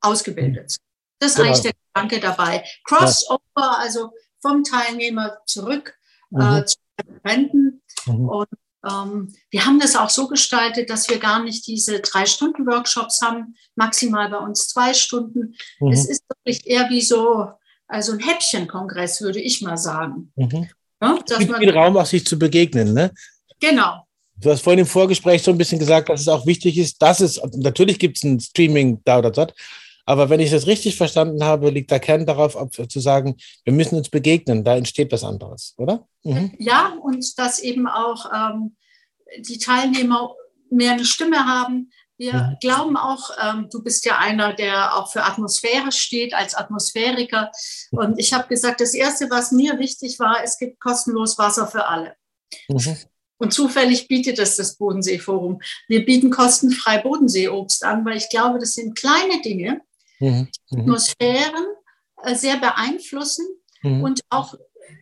ausgebildet 0.00 0.70
sind. 0.70 0.82
Das 1.18 1.30
ist 1.30 1.36
genau. 1.36 1.48
eigentlich 1.48 1.62
der 1.62 1.72
Gedanke 1.92 2.20
dabei. 2.20 2.64
Crossover, 2.84 3.78
also 3.78 4.12
vom 4.40 4.62
Teilnehmer 4.62 5.38
zurück 5.46 5.98
äh, 6.32 6.36
mhm. 6.36 6.56
äh, 6.56 6.64
zu 6.64 6.76
Referenten. 7.00 7.82
Mhm. 8.06 8.28
Und 8.28 8.48
ähm, 8.88 9.34
wir 9.50 9.66
haben 9.66 9.80
das 9.80 9.96
auch 9.96 10.10
so 10.10 10.28
gestaltet, 10.28 10.90
dass 10.90 11.08
wir 11.08 11.18
gar 11.18 11.42
nicht 11.42 11.66
diese 11.66 12.00
drei 12.00 12.26
Stunden 12.26 12.66
Workshops 12.66 13.20
haben, 13.20 13.56
maximal 13.74 14.28
bei 14.30 14.38
uns 14.38 14.68
zwei 14.68 14.94
Stunden. 14.94 15.56
Mhm. 15.80 15.92
Es 15.92 16.08
ist 16.08 16.22
wirklich 16.28 16.66
eher 16.66 16.88
wie 16.90 17.02
so 17.02 17.50
also 17.88 18.12
ein 18.12 18.20
Häppchenkongress, 18.20 19.22
würde 19.22 19.40
ich 19.40 19.62
mal 19.62 19.78
sagen. 19.78 20.32
Mhm. 20.36 20.68
Ja, 21.00 21.18
es 21.28 21.38
gibt 21.38 21.56
viel 21.56 21.70
Raum, 21.70 21.96
auch 21.96 22.06
sich 22.06 22.26
zu 22.26 22.38
begegnen, 22.38 22.92
ne? 22.92 23.12
Genau. 23.60 24.04
Du 24.36 24.50
hast 24.50 24.62
vorhin 24.62 24.80
im 24.80 24.86
Vorgespräch 24.86 25.42
so 25.42 25.50
ein 25.50 25.58
bisschen 25.58 25.78
gesagt, 25.78 26.08
dass 26.08 26.20
es 26.20 26.28
auch 26.28 26.46
wichtig 26.46 26.78
ist, 26.78 27.02
dass 27.02 27.20
es, 27.20 27.40
natürlich 27.54 27.98
gibt 27.98 28.18
es 28.18 28.22
ein 28.22 28.38
Streaming 28.38 29.00
da 29.04 29.18
oder 29.18 29.30
dort, 29.30 29.54
aber 30.08 30.30
wenn 30.30 30.40
ich 30.40 30.50
das 30.50 30.66
richtig 30.66 30.96
verstanden 30.96 31.44
habe, 31.44 31.70
liegt 31.70 31.90
der 31.90 32.00
Kern 32.00 32.24
darauf, 32.24 32.56
zu 32.70 33.00
sagen, 33.00 33.36
wir 33.64 33.74
müssen 33.74 33.96
uns 33.96 34.08
begegnen, 34.08 34.64
da 34.64 34.76
entsteht 34.76 35.12
was 35.12 35.22
anderes, 35.22 35.74
oder? 35.76 36.06
Mhm. 36.24 36.54
Ja, 36.58 36.96
und 37.02 37.38
dass 37.38 37.58
eben 37.58 37.86
auch 37.86 38.24
ähm, 38.34 38.76
die 39.40 39.58
Teilnehmer 39.58 40.34
mehr 40.70 40.92
eine 40.92 41.04
Stimme 41.04 41.44
haben. 41.44 41.90
Wir 42.18 42.32
mhm. 42.34 42.56
glauben 42.60 42.96
auch, 42.96 43.30
ähm, 43.40 43.68
du 43.70 43.82
bist 43.82 44.04
ja 44.04 44.18
einer, 44.18 44.52
der 44.52 44.96
auch 44.96 45.10
für 45.10 45.22
Atmosphäre 45.24 45.92
steht, 45.92 46.34
als 46.34 46.54
Atmosphäriker. 46.54 47.50
Und 47.92 48.18
ich 48.18 48.32
habe 48.32 48.48
gesagt, 48.48 48.80
das 48.80 48.92
Erste, 48.92 49.30
was 49.30 49.52
mir 49.52 49.78
wichtig 49.78 50.18
war, 50.18 50.42
es 50.42 50.58
gibt 50.58 50.80
kostenlos 50.80 51.38
Wasser 51.38 51.68
für 51.68 51.86
alle. 51.86 52.16
Mhm. 52.68 52.96
Und 53.38 53.52
zufällig 53.52 54.08
bietet 54.08 54.40
es 54.40 54.56
das 54.56 54.76
Bodenseeforum. 54.76 55.60
Wir 55.86 56.04
bieten 56.04 56.30
kostenfrei 56.30 56.98
Bodenseeobst 56.98 57.84
an, 57.84 58.04
weil 58.04 58.16
ich 58.16 58.28
glaube, 58.30 58.58
das 58.58 58.72
sind 58.72 58.98
kleine 58.98 59.40
Dinge, 59.42 59.80
mhm. 60.18 60.48
die 60.70 60.74
mhm. 60.74 60.82
Atmosphären 60.82 61.66
äh, 62.24 62.34
sehr 62.34 62.56
beeinflussen 62.56 63.46
mhm. 63.82 64.02
und 64.02 64.20
auch 64.28 64.54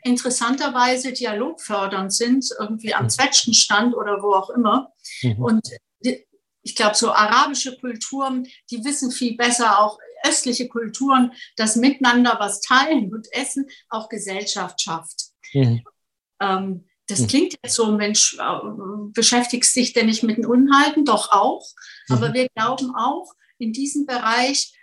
interessanterweise 0.02 1.12
dialogfördernd 1.12 2.12
sind, 2.12 2.44
irgendwie 2.60 2.92
am 2.92 3.04
mhm. 3.04 3.10
Zwetschgenstand 3.10 3.94
oder 3.94 4.22
wo 4.22 4.34
auch 4.34 4.50
immer. 4.50 4.92
Mhm. 5.22 5.42
Und 5.42 5.70
ich 6.66 6.74
glaube, 6.74 6.96
so 6.96 7.12
arabische 7.12 7.78
Kulturen, 7.78 8.48
die 8.72 8.84
wissen 8.84 9.12
viel 9.12 9.36
besser, 9.36 9.78
auch 9.78 9.98
östliche 10.26 10.66
Kulturen, 10.66 11.32
dass 11.56 11.76
miteinander 11.76 12.36
was 12.40 12.60
teilen 12.60 13.14
und 13.14 13.32
essen 13.32 13.66
auch 13.88 14.08
Gesellschaft 14.08 14.80
schafft. 14.80 15.26
Mhm. 15.54 15.84
Ähm, 16.40 16.88
das 17.06 17.20
mhm. 17.20 17.26
klingt 17.28 17.54
jetzt 17.62 17.76
so, 17.76 17.92
Mensch, 17.92 18.36
äh, 18.40 18.58
beschäftigst 19.12 19.76
dich 19.76 19.92
denn 19.92 20.06
nicht 20.06 20.24
mit 20.24 20.38
den 20.38 20.46
Unhalten? 20.46 21.04
Doch 21.04 21.30
auch. 21.30 21.64
Aber 22.08 22.30
mhm. 22.30 22.34
wir 22.34 22.48
glauben 22.52 22.92
auch, 22.96 23.32
in 23.58 23.72
diesem 23.72 24.04
Bereich 24.04 24.76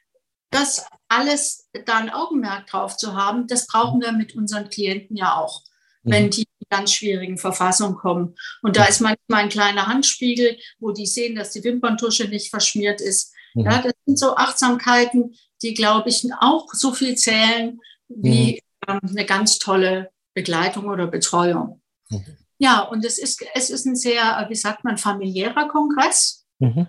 das 0.52 0.88
alles 1.10 1.70
da 1.86 1.98
ein 1.98 2.12
Augenmerk 2.12 2.68
drauf 2.68 2.96
zu 2.96 3.14
haben, 3.14 3.48
das 3.48 3.68
brauchen 3.68 4.02
wir 4.02 4.14
mit 4.14 4.36
unseren 4.36 4.70
Klienten 4.70 5.18
ja 5.18 5.36
auch, 5.36 5.64
mhm. 6.04 6.12
wenn 6.12 6.30
die 6.30 6.48
ganz 6.70 6.94
schwierigen 6.94 7.38
Verfassungen 7.38 7.96
kommen. 7.96 8.36
Und 8.62 8.78
da 8.78 8.86
ist 8.86 9.02
manchmal 9.02 9.44
ein 9.44 9.50
kleiner 9.50 9.88
Handspiegel, 9.88 10.58
wo 10.80 10.92
die 10.92 11.06
sehen, 11.06 11.36
dass 11.36 11.52
die 11.52 11.64
Wimperntusche 11.64 12.28
nicht 12.28 12.50
verschmiert 12.50 13.02
ist. 13.02 13.34
Mhm. 13.54 13.66
Ja, 13.66 13.82
das 13.82 13.94
sind 14.06 14.20
so 14.20 14.36
Achtsamkeiten, 14.36 15.36
die, 15.62 15.74
glaube 15.74 16.10
ich, 16.10 16.26
auch 16.40 16.68
so 16.74 16.94
viel 16.94 17.16
zählen 17.16 17.80
wie 18.08 18.62
mhm. 18.88 18.94
ähm, 18.96 19.10
eine 19.10 19.26
ganz 19.26 19.60
tolle 19.60 20.12
Begleitung 20.34 20.86
oder 20.86 21.08
Betreuung. 21.08 21.82
Mhm. 22.10 22.38
Ja, 22.58 22.82
und 22.82 23.04
es 23.04 23.18
ist, 23.18 23.44
es 23.56 23.70
ist 23.70 23.86
ein 23.86 23.96
sehr, 23.96 24.46
wie 24.50 24.56
sagt 24.56 24.84
man, 24.84 24.98
familiärer 24.98 25.68
Kongress. 25.68 26.46
Mhm. 26.60 26.88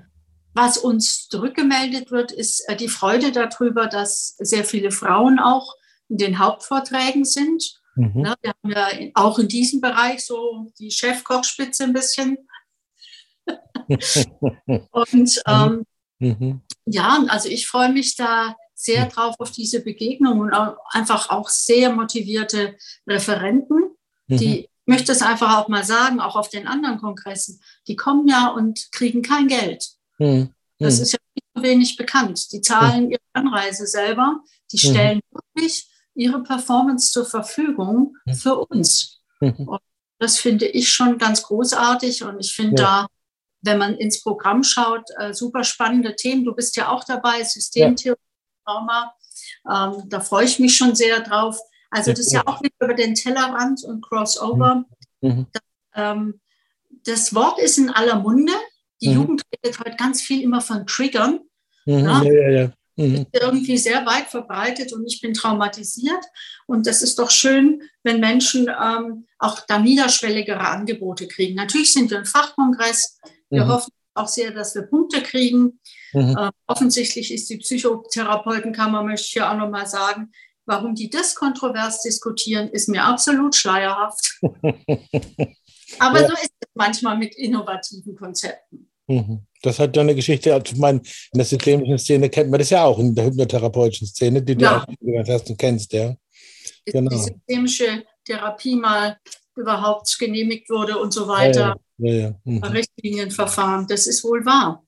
Was 0.52 0.78
uns 0.78 1.28
zurückgemeldet 1.28 2.12
wird, 2.12 2.30
ist 2.30 2.68
äh, 2.68 2.76
die 2.76 2.88
Freude 2.88 3.32
darüber, 3.32 3.86
dass 3.88 4.36
sehr 4.38 4.64
viele 4.64 4.92
Frauen 4.92 5.40
auch 5.40 5.74
in 6.08 6.18
den 6.18 6.38
Hauptvorträgen 6.38 7.24
sind. 7.24 7.80
Mhm. 7.96 8.22
Ne, 8.22 8.34
wir 8.40 8.50
haben 8.50 8.70
ja 8.70 8.88
auch 9.14 9.38
in 9.38 9.48
diesem 9.48 9.80
Bereich 9.80 10.24
so 10.24 10.72
die 10.78 10.90
Chefkochspitze 10.90 11.84
ein 11.84 11.92
bisschen. 11.92 12.38
und 14.90 15.42
ähm, 15.46 15.84
mhm. 16.18 16.62
ja, 16.86 17.24
also 17.28 17.48
ich 17.48 17.66
freue 17.66 17.92
mich 17.92 18.16
da 18.16 18.56
sehr 18.74 19.06
drauf 19.06 19.36
auf 19.38 19.50
diese 19.50 19.80
Begegnung 19.82 20.40
und 20.40 20.52
auch 20.52 20.76
einfach 20.90 21.30
auch 21.30 21.48
sehr 21.48 21.90
motivierte 21.92 22.76
Referenten, 23.06 23.96
die 24.26 24.46
mhm. 24.46 24.52
ich 24.54 24.68
möchte 24.86 25.12
es 25.12 25.22
einfach 25.22 25.58
auch 25.58 25.68
mal 25.68 25.84
sagen, 25.84 26.20
auch 26.20 26.36
auf 26.36 26.50
den 26.50 26.66
anderen 26.66 26.98
Kongressen, 26.98 27.60
die 27.88 27.96
kommen 27.96 28.28
ja 28.28 28.48
und 28.48 28.92
kriegen 28.92 29.22
kein 29.22 29.48
Geld. 29.48 29.86
Mhm. 30.18 30.50
Das 30.78 30.98
ist 30.98 31.12
ja 31.12 31.18
nicht 31.34 31.64
wenig 31.64 31.96
bekannt. 31.96 32.52
Die 32.52 32.60
zahlen 32.60 33.10
ihre 33.10 33.20
Anreise 33.32 33.86
selber, 33.86 34.40
die 34.72 34.78
stellen 34.78 35.20
mhm. 35.30 35.38
wirklich 35.54 35.88
ihre 36.14 36.42
Performance 36.42 37.12
zur 37.12 37.26
Verfügung 37.26 38.16
für 38.32 38.56
uns. 38.56 39.20
Mhm. 39.40 39.68
Und 39.68 39.80
das 40.18 40.38
finde 40.38 40.66
ich 40.66 40.92
schon 40.92 41.18
ganz 41.18 41.42
großartig 41.42 42.24
und 42.24 42.40
ich 42.40 42.54
finde 42.54 42.82
ja. 42.82 42.88
da, 43.02 43.06
wenn 43.62 43.78
man 43.78 43.94
ins 43.96 44.22
Programm 44.22 44.62
schaut, 44.62 45.04
äh, 45.18 45.32
super 45.32 45.64
spannende 45.64 46.14
Themen. 46.16 46.44
Du 46.44 46.54
bist 46.54 46.76
ja 46.76 46.88
auch 46.88 47.04
dabei, 47.04 47.42
Systemtheorie, 47.42 48.18
Trauma. 48.64 49.14
Ähm, 49.70 50.04
da 50.08 50.20
freue 50.20 50.44
ich 50.44 50.58
mich 50.58 50.76
schon 50.76 50.94
sehr 50.94 51.20
drauf. 51.20 51.58
Also 51.90 52.10
das 52.10 52.20
ist 52.20 52.32
ja 52.32 52.42
auch 52.46 52.60
wieder 52.60 52.74
über 52.80 52.94
den 52.94 53.14
Tellerrand 53.14 53.84
und 53.84 54.02
Crossover. 54.02 54.84
Mhm. 55.20 55.46
Das, 55.52 55.62
ähm, 55.94 56.40
das 57.04 57.34
Wort 57.34 57.58
ist 57.58 57.78
in 57.78 57.90
aller 57.90 58.18
Munde. 58.18 58.52
Die 59.00 59.08
mhm. 59.08 59.14
Jugend 59.14 59.42
redet 59.52 59.78
heute 59.80 59.96
ganz 59.96 60.20
viel 60.20 60.42
immer 60.42 60.60
von 60.60 60.86
Triggern. 60.86 61.40
Mhm. 61.86 61.98
Ja, 61.98 62.22
ja, 62.22 62.50
ja. 62.50 62.72
Mhm. 62.96 63.14
Ist 63.14 63.26
irgendwie 63.32 63.78
sehr 63.78 64.06
weit 64.06 64.28
verbreitet 64.28 64.92
und 64.92 65.06
ich 65.06 65.20
bin 65.20 65.34
traumatisiert. 65.34 66.24
Und 66.66 66.86
das 66.86 67.02
ist 67.02 67.18
doch 67.18 67.30
schön, 67.30 67.82
wenn 68.02 68.20
Menschen 68.20 68.68
ähm, 68.68 69.26
auch 69.38 69.60
da 69.66 69.78
niederschwelligere 69.78 70.60
Angebote 70.60 71.26
kriegen. 71.26 71.54
Natürlich 71.54 71.92
sind 71.92 72.10
wir 72.10 72.18
ein 72.18 72.24
Fachkongress. 72.24 73.18
Wir 73.50 73.64
mhm. 73.64 73.68
hoffen 73.68 73.92
auch 74.14 74.28
sehr, 74.28 74.52
dass 74.52 74.74
wir 74.74 74.82
Punkte 74.82 75.22
kriegen. 75.22 75.80
Mhm. 76.12 76.36
Äh, 76.38 76.50
offensichtlich 76.66 77.32
ist 77.32 77.50
die 77.50 77.58
Psychotherapeutenkammer, 77.58 79.02
möchte 79.02 79.26
ich 79.26 79.32
hier 79.32 79.50
auch 79.50 79.56
nochmal 79.56 79.86
sagen, 79.86 80.30
warum 80.66 80.94
die 80.94 81.10
das 81.10 81.34
kontrovers 81.34 82.02
diskutieren, 82.02 82.68
ist 82.68 82.88
mir 82.88 83.04
absolut 83.04 83.54
schleierhaft. 83.54 84.38
Aber 85.98 86.20
ja. 86.20 86.28
so 86.28 86.34
ist 86.34 86.52
es 86.60 86.68
manchmal 86.74 87.18
mit 87.18 87.34
innovativen 87.34 88.16
Konzepten. 88.16 88.90
Mhm. 89.06 89.46
Das 89.62 89.78
hat 89.78 89.96
ja 89.96 90.02
eine 90.02 90.14
Geschichte, 90.14 90.52
also 90.52 90.74
ich 90.74 90.78
meine, 90.78 90.98
in 90.98 91.38
der 91.38 91.44
systemischen 91.44 91.98
Szene 91.98 92.28
kennt 92.28 92.50
man 92.50 92.58
das 92.58 92.70
ja 92.70 92.84
auch, 92.84 92.98
in 92.98 93.14
der 93.14 93.26
hypnotherapeutischen 93.26 94.06
Szene, 94.06 94.42
die 94.42 94.54
ja. 94.58 94.84
du 95.00 95.20
auch 95.20 95.28
hast 95.28 95.50
und 95.50 95.58
kennst, 95.58 95.92
ja. 95.92 96.14
Genau. 96.84 97.10
Die 97.10 97.16
systemische 97.16 98.04
Therapie 98.24 98.76
mal 98.76 99.16
überhaupt 99.56 100.18
genehmigt 100.18 100.68
wurde 100.68 100.98
und 100.98 101.12
so 101.12 101.26
weiter. 101.28 101.76
Ja, 101.98 102.12
ja, 102.12 102.18
ja, 102.18 102.34
mhm. 102.44 102.62
Richtlinienverfahren, 102.62 103.86
das 103.86 104.06
ist 104.06 104.24
wohl 104.24 104.44
wahr. 104.44 104.83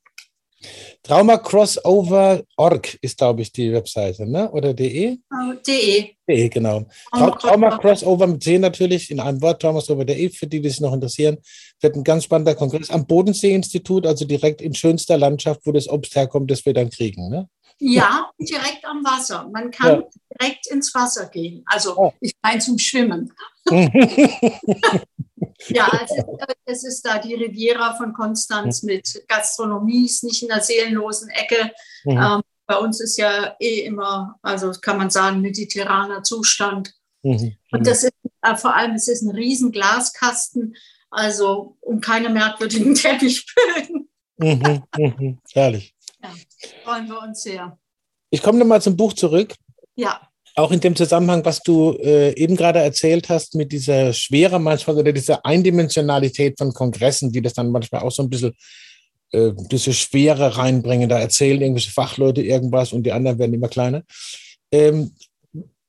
Traumacrossover.org 1.03 2.99
ist, 3.01 3.19
glaube 3.19 3.43
ich, 3.43 3.53
die 3.53 3.73
Webseite, 3.73 4.27
ne? 4.27 4.51
oder 4.51 4.75
de? 4.75 5.19
Oh, 5.31 5.53
de. 5.67 6.15
De, 6.27 6.49
genau. 6.49 6.87
Traumacrossover 7.13 8.27
mit 8.27 8.43
C 8.43 8.59
natürlich, 8.59 9.11
in 9.11 9.21
einem 9.21 9.41
Wort, 9.43 9.63
traumacrossover.de, 9.63 10.31
für 10.31 10.47
die, 10.47 10.61
die 10.61 10.69
sich 10.69 10.81
noch 10.81 10.93
interessieren, 10.93 11.39
wird 11.81 11.95
ein 11.95 12.03
ganz 12.05 12.25
spannender 12.25 12.55
Kongress 12.55 12.91
am 12.91 13.07
Bodensee-Institut, 13.07 14.07
also 14.07 14.25
direkt 14.25 14.61
in 14.61 14.75
schönster 14.75 15.17
Landschaft, 15.17 15.61
wo 15.65 15.73
das 15.73 15.89
Obst 15.89 16.17
herkommt, 16.17 16.51
das 16.51 16.67
wir 16.67 16.75
dann 16.75 16.91
kriegen, 16.91 17.29
ne? 17.29 17.49
Ja, 17.79 18.31
direkt 18.39 18.85
am 18.85 19.05
Wasser. 19.05 19.49
Man 19.53 19.71
kann 19.71 20.01
ja. 20.01 20.03
direkt 20.41 20.67
ins 20.69 20.95
Wasser 20.95 21.27
gehen. 21.27 21.63
Also 21.67 21.95
oh. 21.97 22.13
ich 22.21 22.33
meine 22.43 22.59
zum 22.59 22.79
Schwimmen. 22.79 23.31
Ja, 25.69 25.89
es 26.65 26.85
ist, 26.85 27.03
da 27.03 27.19
die 27.19 27.35
Riviera 27.35 27.95
von 27.95 28.13
Konstanz 28.13 28.83
mhm. 28.83 28.89
mit 28.89 29.25
Gastronomie, 29.29 30.05
ist 30.05 30.25
nicht 30.25 30.43
in 30.43 30.49
der 30.49 30.61
seelenlosen 30.61 31.29
Ecke. 31.31 31.73
Mhm. 32.05 32.19
Ähm, 32.19 32.43
bei 32.67 32.77
uns 32.77 33.01
ist 33.01 33.17
ja 33.17 33.57
eh 33.61 33.81
immer, 33.81 34.39
also 34.43 34.73
kann 34.73 34.99
man 34.99 35.11
sagen, 35.11 35.41
mediterraner 35.41 36.23
Zustand. 36.23 36.93
Mhm. 37.23 37.57
Und 37.71 37.87
das 37.87 38.05
ist 38.05 38.13
äh, 38.43 38.57
vor 38.57 38.75
allem, 38.75 38.95
es 38.95 39.09
ist 39.09 39.23
ein 39.23 39.35
riesen 39.35 39.73
Glaskasten, 39.73 40.77
also 41.11 41.77
um 41.81 42.01
keine 42.01 42.29
merkwürdigen 42.29 42.95
Teppichböden. 42.95 44.09
Mhm, 44.39 44.83
mhm, 44.99 45.39
herrlich. 45.53 45.95
Ja, 46.23 46.31
freuen 46.85 47.09
wir 47.09 47.23
uns 47.23 47.43
sehr. 47.43 47.79
Ich 48.31 48.43
komme 48.43 48.59
nochmal 48.59 48.83
zum 48.83 48.97
Buch 48.97 49.15
zurück. 49.15 49.55
Ja 49.95 50.29
auch 50.57 50.73
in 50.73 50.81
dem 50.81 50.97
Zusammenhang, 50.97 51.45
was 51.45 51.61
du 51.61 51.93
äh, 51.93 52.35
eben 52.35 52.57
gerade 52.57 52.79
erzählt 52.79 53.29
hast, 53.29 53.55
mit 53.55 53.73
dieser 53.73 54.15
Schwere 54.15 54.59
manchmal 54.59 54.97
oder 54.97 55.13
dieser 55.13 55.45
Eindimensionalität 55.45 56.57
von 56.59 56.73
Kongressen, 56.73 57.31
die 57.31 57.43
das 57.43 57.53
dann 57.53 57.71
manchmal 57.71 58.01
auch 58.01 58.11
so 58.11 58.23
ein 58.23 58.31
bisschen 58.31 58.55
äh, 59.33 59.53
diese 59.71 59.93
Schwere 59.93 60.57
reinbringen. 60.57 61.11
Da 61.11 61.19
erzählen 61.19 61.61
irgendwelche 61.61 61.91
Fachleute 61.91 62.41
irgendwas 62.41 62.95
und 62.95 63.03
die 63.03 63.13
anderen 63.13 63.39
werden 63.39 63.55
immer 63.55 63.69
kleiner. 63.69 64.03
Ähm, 64.73 65.13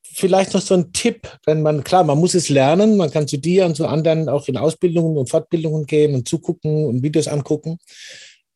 vielleicht 0.02 0.52
noch 0.52 0.60
so 0.60 0.74
ein 0.74 0.92
Tipp, 0.92 1.38
wenn 1.46 1.62
man, 1.62 1.82
klar, 1.82 2.04
man 2.04 2.18
muss 2.18 2.34
es 2.34 2.50
lernen, 2.50 2.98
man 2.98 3.10
kann 3.10 3.26
zu 3.26 3.38
dir 3.38 3.64
und 3.64 3.74
zu 3.74 3.86
anderen 3.86 4.28
auch 4.28 4.48
in 4.48 4.58
Ausbildungen 4.58 5.16
und 5.16 5.30
Fortbildungen 5.30 5.86
gehen 5.86 6.14
und 6.14 6.28
zugucken 6.28 6.84
und 6.84 7.02
Videos 7.02 7.26
angucken. 7.26 7.78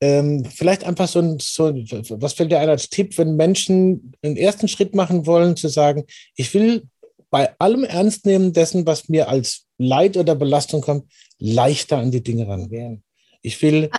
Ähm, 0.02 0.44
vielleicht 0.44 0.82
einfach 0.82 1.06
so 1.06 1.20
ein, 1.20 1.38
so, 1.38 1.72
was 2.20 2.32
fällt 2.32 2.50
dir 2.50 2.58
ein 2.58 2.68
als 2.68 2.90
Tipp, 2.90 3.16
wenn 3.18 3.36
Menschen 3.36 4.12
einen 4.20 4.36
ersten 4.36 4.66
Schritt 4.66 4.96
machen 4.96 5.26
wollen, 5.26 5.56
zu 5.56 5.68
sagen, 5.68 6.06
ich 6.34 6.52
will 6.54 6.88
bei 7.30 7.54
allem 7.60 7.84
Ernst 7.84 8.26
nehmen 8.26 8.52
dessen, 8.52 8.84
was 8.84 9.08
mir 9.08 9.28
als 9.28 9.68
Leid 9.78 10.16
oder 10.16 10.34
Belastung 10.34 10.80
kommt, 10.80 11.08
leichter 11.38 11.98
an 11.98 12.10
die 12.10 12.20
Dinge 12.20 12.48
rangehen. 12.48 13.04
Ich 13.42 13.62
will 13.62 13.90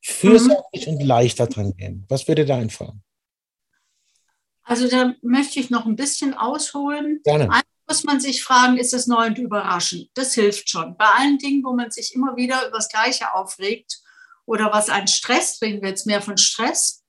fürsorglich 0.00 0.86
mhm. 0.86 0.92
und 0.92 1.02
leichter 1.02 1.48
dran 1.48 1.76
gehen. 1.76 2.04
Was 2.08 2.28
würde 2.28 2.46
da 2.46 2.56
einfallen? 2.56 3.02
Also 4.62 4.86
da 4.86 5.14
möchte 5.22 5.58
ich 5.58 5.70
noch 5.70 5.86
ein 5.86 5.96
bisschen 5.96 6.34
ausholen. 6.34 7.20
Gerne. 7.24 7.44
Einmal 7.44 7.62
muss 7.88 8.04
man 8.04 8.20
sich 8.20 8.44
fragen, 8.44 8.78
ist 8.78 8.94
es 8.94 9.08
neu 9.08 9.26
und 9.26 9.38
überraschend? 9.38 10.08
Das 10.14 10.34
hilft 10.34 10.70
schon. 10.70 10.96
Bei 10.96 11.06
allen 11.18 11.38
Dingen, 11.38 11.64
wo 11.64 11.74
man 11.74 11.90
sich 11.90 12.14
immer 12.14 12.36
wieder 12.36 12.68
über 12.68 12.76
das 12.76 12.88
Gleiche 12.88 13.34
aufregt 13.34 13.98
oder 14.48 14.72
was 14.72 14.88
einen 14.88 15.08
stresst, 15.08 15.62
reden 15.62 15.82
wir 15.82 15.90
jetzt 15.90 16.06
mehr 16.06 16.22
von 16.22 16.38
Stress, 16.38 17.04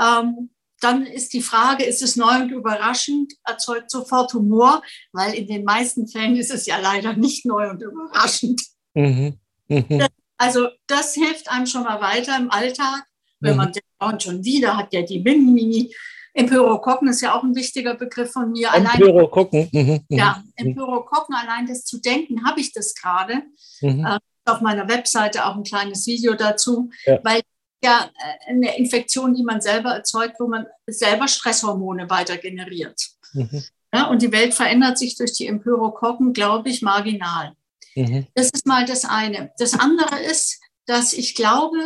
ähm, 0.00 0.50
dann 0.80 1.06
ist 1.06 1.32
die 1.32 1.42
Frage, 1.42 1.84
ist 1.84 2.02
es 2.02 2.16
neu 2.16 2.40
und 2.40 2.50
überraschend, 2.50 3.34
erzeugt 3.44 3.88
sofort 3.88 4.34
Humor, 4.34 4.82
weil 5.12 5.32
in 5.34 5.46
den 5.46 5.64
meisten 5.64 6.08
Fällen 6.08 6.34
ist 6.34 6.52
es 6.52 6.66
ja 6.66 6.78
leider 6.78 7.14
nicht 7.14 7.46
neu 7.46 7.70
und 7.70 7.80
überraschend. 7.80 8.60
Mhm. 8.94 9.38
Mhm. 9.68 10.06
Also 10.36 10.68
das 10.88 11.14
hilft 11.14 11.48
einem 11.48 11.66
schon 11.66 11.84
mal 11.84 12.00
weiter 12.00 12.36
im 12.36 12.50
Alltag, 12.50 13.04
wenn 13.38 13.52
mhm. 13.52 13.58
man 13.58 13.72
denkt, 13.72 13.88
oh, 14.00 14.06
und 14.06 14.22
schon 14.24 14.44
wieder 14.44 14.76
hat 14.76 14.92
ja 14.92 15.02
die 15.02 15.20
Mini. 15.20 15.94
Empyrokokken 16.34 17.08
ist 17.08 17.20
ja 17.20 17.36
auch 17.36 17.44
ein 17.44 17.54
wichtiger 17.54 17.94
Begriff 17.94 18.32
von 18.32 18.50
mir. 18.50 18.70
Empyrokokken. 18.74 19.68
Mhm. 19.70 19.80
mhm. 19.80 20.00
Ja, 20.08 20.42
Empyrokokken, 20.56 21.34
allein 21.36 21.66
das 21.66 21.84
zu 21.84 22.00
denken, 22.00 22.44
habe 22.44 22.58
ich 22.58 22.72
das 22.72 22.94
gerade. 22.94 23.42
Mhm. 23.82 24.04
Äh, 24.04 24.18
auf 24.44 24.60
meiner 24.60 24.88
Webseite 24.88 25.46
auch 25.46 25.56
ein 25.56 25.62
kleines 25.62 26.06
Video 26.06 26.34
dazu, 26.34 26.90
ja. 27.04 27.18
weil 27.22 27.42
ja 27.84 28.10
äh, 28.46 28.50
eine 28.50 28.76
Infektion, 28.76 29.34
die 29.34 29.42
man 29.42 29.60
selber 29.60 29.90
erzeugt, 29.90 30.38
wo 30.38 30.48
man 30.48 30.66
selber 30.86 31.28
Stresshormone 31.28 32.08
weiter 32.10 32.38
generiert. 32.38 33.10
Mhm. 33.32 33.64
Ja, 33.94 34.06
und 34.06 34.22
die 34.22 34.32
Welt 34.32 34.54
verändert 34.54 34.98
sich 34.98 35.16
durch 35.16 35.32
die 35.34 35.46
Empyrokokken, 35.46 36.32
glaube 36.32 36.70
ich, 36.70 36.82
marginal. 36.82 37.54
Mhm. 37.94 38.26
Das 38.34 38.50
ist 38.50 38.66
mal 38.66 38.86
das 38.86 39.04
eine. 39.04 39.52
Das 39.58 39.78
andere 39.78 40.20
ist, 40.20 40.60
dass 40.86 41.12
ich 41.12 41.34
glaube, 41.34 41.78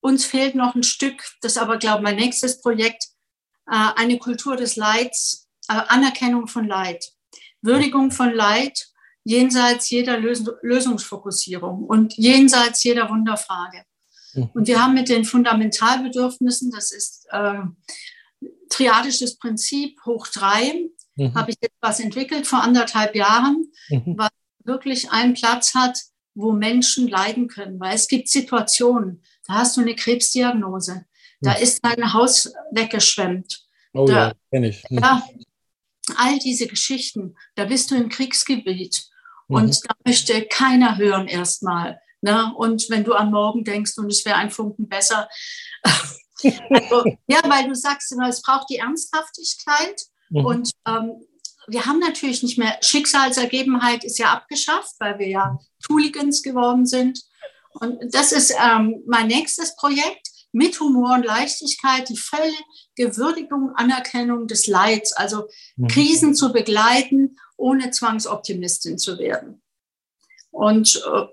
uns 0.00 0.24
fehlt 0.24 0.54
noch 0.54 0.74
ein 0.74 0.82
Stück, 0.82 1.24
das 1.40 1.56
aber, 1.56 1.78
glaube 1.78 1.98
ich, 1.98 2.04
mein 2.04 2.16
nächstes 2.16 2.60
Projekt, 2.60 3.04
äh, 3.66 3.90
eine 3.96 4.18
Kultur 4.18 4.56
des 4.56 4.76
Leids, 4.76 5.48
äh, 5.68 5.72
Anerkennung 5.72 6.46
von 6.46 6.68
Leid, 6.68 7.04
Würdigung 7.62 8.10
von 8.10 8.32
Leid 8.32 8.86
jenseits 9.24 9.90
jeder 9.90 10.18
Lösungsfokussierung 10.18 11.84
und 11.84 12.14
jenseits 12.16 12.84
jeder 12.84 13.08
Wunderfrage. 13.08 13.84
Mhm. 14.34 14.50
Und 14.54 14.68
wir 14.68 14.82
haben 14.82 14.94
mit 14.94 15.08
den 15.08 15.24
Fundamentalbedürfnissen, 15.24 16.70
das 16.70 16.92
ist 16.92 17.26
äh, 17.30 17.62
triadisches 18.68 19.38
Prinzip 19.38 19.98
hoch 20.04 20.26
drei, 20.28 20.88
mhm. 21.16 21.34
habe 21.34 21.50
ich 21.50 21.56
jetzt 21.60 21.76
was 21.80 22.00
entwickelt 22.00 22.46
vor 22.46 22.62
anderthalb 22.62 23.16
Jahren, 23.16 23.72
mhm. 23.88 24.14
was 24.18 24.30
wirklich 24.64 25.10
einen 25.10 25.34
Platz 25.34 25.74
hat, 25.74 25.98
wo 26.34 26.52
Menschen 26.52 27.08
leiden 27.08 27.48
können. 27.48 27.80
Weil 27.80 27.94
es 27.94 28.08
gibt 28.08 28.28
Situationen, 28.28 29.22
da 29.46 29.54
hast 29.54 29.76
du 29.76 29.80
eine 29.80 29.94
Krebsdiagnose, 29.94 31.06
da 31.40 31.56
mhm. 31.56 31.62
ist 31.62 31.84
dein 31.84 32.12
Haus 32.12 32.52
weggeschwemmt. 32.72 33.64
Oh 33.92 34.06
da, 34.06 34.28
ja, 34.28 34.32
kenne 34.50 34.68
ich. 34.68 34.84
Mhm. 34.90 34.98
Ja, 34.98 35.22
all 36.16 36.38
diese 36.38 36.66
Geschichten, 36.66 37.36
da 37.54 37.64
bist 37.64 37.90
du 37.90 37.94
im 37.94 38.08
Kriegsgebiet 38.08 39.08
und 39.48 39.66
mhm. 39.66 39.86
da 39.88 39.94
möchte 40.04 40.46
keiner 40.46 40.96
hören 40.96 41.26
erstmal. 41.26 42.00
Ne? 42.20 42.52
Und 42.56 42.88
wenn 42.88 43.04
du 43.04 43.12
an 43.12 43.30
morgen 43.30 43.64
denkst 43.64 43.98
und 43.98 44.10
es 44.10 44.24
wäre 44.24 44.36
ein 44.36 44.50
Funken 44.50 44.88
besser. 44.88 45.28
also, 45.84 47.04
ja, 47.26 47.40
weil 47.44 47.68
du 47.68 47.74
sagst 47.74 48.10
immer, 48.12 48.28
es 48.28 48.42
braucht 48.42 48.70
die 48.70 48.78
Ernsthaftigkeit. 48.78 50.02
Mhm. 50.30 50.44
Und 50.44 50.70
ähm, 50.86 51.26
wir 51.66 51.86
haben 51.86 51.98
natürlich 51.98 52.42
nicht 52.42 52.58
mehr, 52.58 52.78
Schicksalsergebenheit 52.80 54.04
ist 54.04 54.18
ja 54.18 54.32
abgeschafft, 54.32 54.94
weil 54.98 55.18
wir 55.18 55.28
ja 55.28 55.58
Tooligans 55.82 56.42
geworden 56.42 56.86
sind. 56.86 57.20
Und 57.72 57.98
das 58.14 58.32
ist 58.32 58.54
ähm, 58.58 59.02
mein 59.06 59.26
nächstes 59.26 59.76
Projekt 59.76 60.28
mit 60.52 60.78
Humor 60.78 61.14
und 61.14 61.24
Leichtigkeit, 61.24 62.08
die 62.08 62.16
völlige 62.16 63.16
Würdigung, 63.16 63.72
Anerkennung 63.74 64.46
des 64.46 64.66
Leids, 64.66 65.12
also 65.12 65.48
mhm. 65.76 65.88
Krisen 65.88 66.34
zu 66.34 66.52
begleiten, 66.52 67.36
ohne 67.56 67.90
Zwangsoptimistin 67.90 68.98
zu 68.98 69.18
werden. 69.18 69.62
Und 70.50 71.02
äh, 71.12 71.26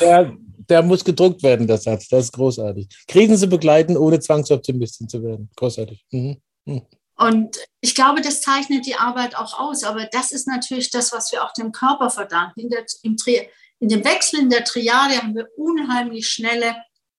der, 0.00 0.36
der 0.68 0.82
muss 0.82 1.04
gedruckt 1.04 1.42
werden, 1.42 1.66
der 1.66 1.78
Satz. 1.78 2.08
Das 2.08 2.24
ist 2.24 2.32
großartig. 2.32 2.88
Krisen 3.06 3.36
zu 3.36 3.46
begleiten, 3.46 3.96
ohne 3.96 4.20
Zwangsoptimistin 4.20 5.08
zu 5.08 5.22
werden. 5.22 5.50
Großartig. 5.56 6.04
Mhm. 6.10 6.40
Mhm. 6.64 6.82
Und 7.18 7.56
ich 7.80 7.94
glaube, 7.94 8.20
das 8.20 8.42
zeichnet 8.42 8.84
die 8.86 8.96
Arbeit 8.96 9.36
auch 9.36 9.58
aus. 9.58 9.84
Aber 9.84 10.06
das 10.12 10.32
ist 10.32 10.46
natürlich 10.46 10.90
das, 10.90 11.12
was 11.12 11.32
wir 11.32 11.44
auch 11.44 11.52
dem 11.52 11.72
Körper 11.72 12.10
verdanken. 12.10 12.60
In, 12.60 12.70
der, 12.70 12.84
im 13.02 13.16
Tri 13.16 13.48
in 13.78 13.88
dem 13.88 14.04
Wechsel 14.04 14.40
in 14.40 14.50
der 14.50 14.64
Triade 14.64 15.16
haben 15.16 15.34
wir 15.34 15.48
unheimlich 15.56 16.28
schnelle 16.28 16.76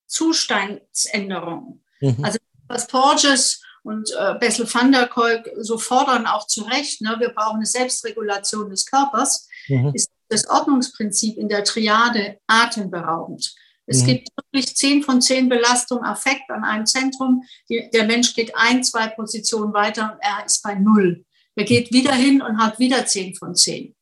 Zustandsänderungen. 0.07 1.83
Mhm. 2.01 2.23
Also 2.23 2.39
was 2.67 2.87
Porges 2.87 3.61
und 3.87 4.11
äh, 4.19 4.35
Bessel 4.37 4.67
van 4.71 4.91
der 4.91 5.07
Kolk 5.07 5.49
so 5.59 5.77
fordern, 5.77 6.27
auch 6.27 6.45
zu 6.45 6.63
Recht, 6.63 7.01
ne, 7.01 7.15
wir 7.19 7.29
brauchen 7.29 7.57
eine 7.57 7.65
Selbstregulation 7.65 8.69
des 8.69 8.85
Körpers, 8.85 9.47
mhm. 9.69 9.91
ist 9.93 10.09
das 10.27 10.45
Ordnungsprinzip 10.49 11.37
in 11.37 11.47
der 11.47 11.63
Triade 11.63 12.37
atemberaubend. 12.47 13.55
Es 13.85 14.01
mhm. 14.01 14.07
gibt 14.07 14.29
wirklich 14.35 14.75
zehn 14.75 15.03
von 15.03 15.21
zehn 15.21 15.47
Belastungen 15.47 16.03
Affekt 16.03 16.49
an 16.49 16.65
einem 16.65 16.85
Zentrum. 16.85 17.43
Die, 17.69 17.89
der 17.93 18.03
Mensch 18.03 18.35
geht 18.35 18.53
ein, 18.57 18.83
zwei 18.83 19.07
Positionen 19.07 19.73
weiter 19.73 20.11
und 20.11 20.19
er 20.19 20.45
ist 20.45 20.61
bei 20.61 20.75
null. 20.75 21.23
Er 21.55 21.63
geht 21.63 21.93
wieder 21.93 22.13
hin 22.13 22.41
und 22.41 22.57
hat 22.57 22.79
wieder 22.79 23.05
zehn 23.05 23.35
von 23.35 23.55
zehn. 23.55 23.95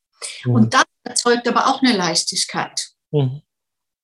Mhm. 0.45 0.55
Und 0.55 0.73
das 0.73 0.85
erzeugt 1.03 1.47
aber 1.47 1.67
auch 1.67 1.83
eine 1.83 1.95
Leichtigkeit. 1.95 2.89
Mhm. 3.11 3.43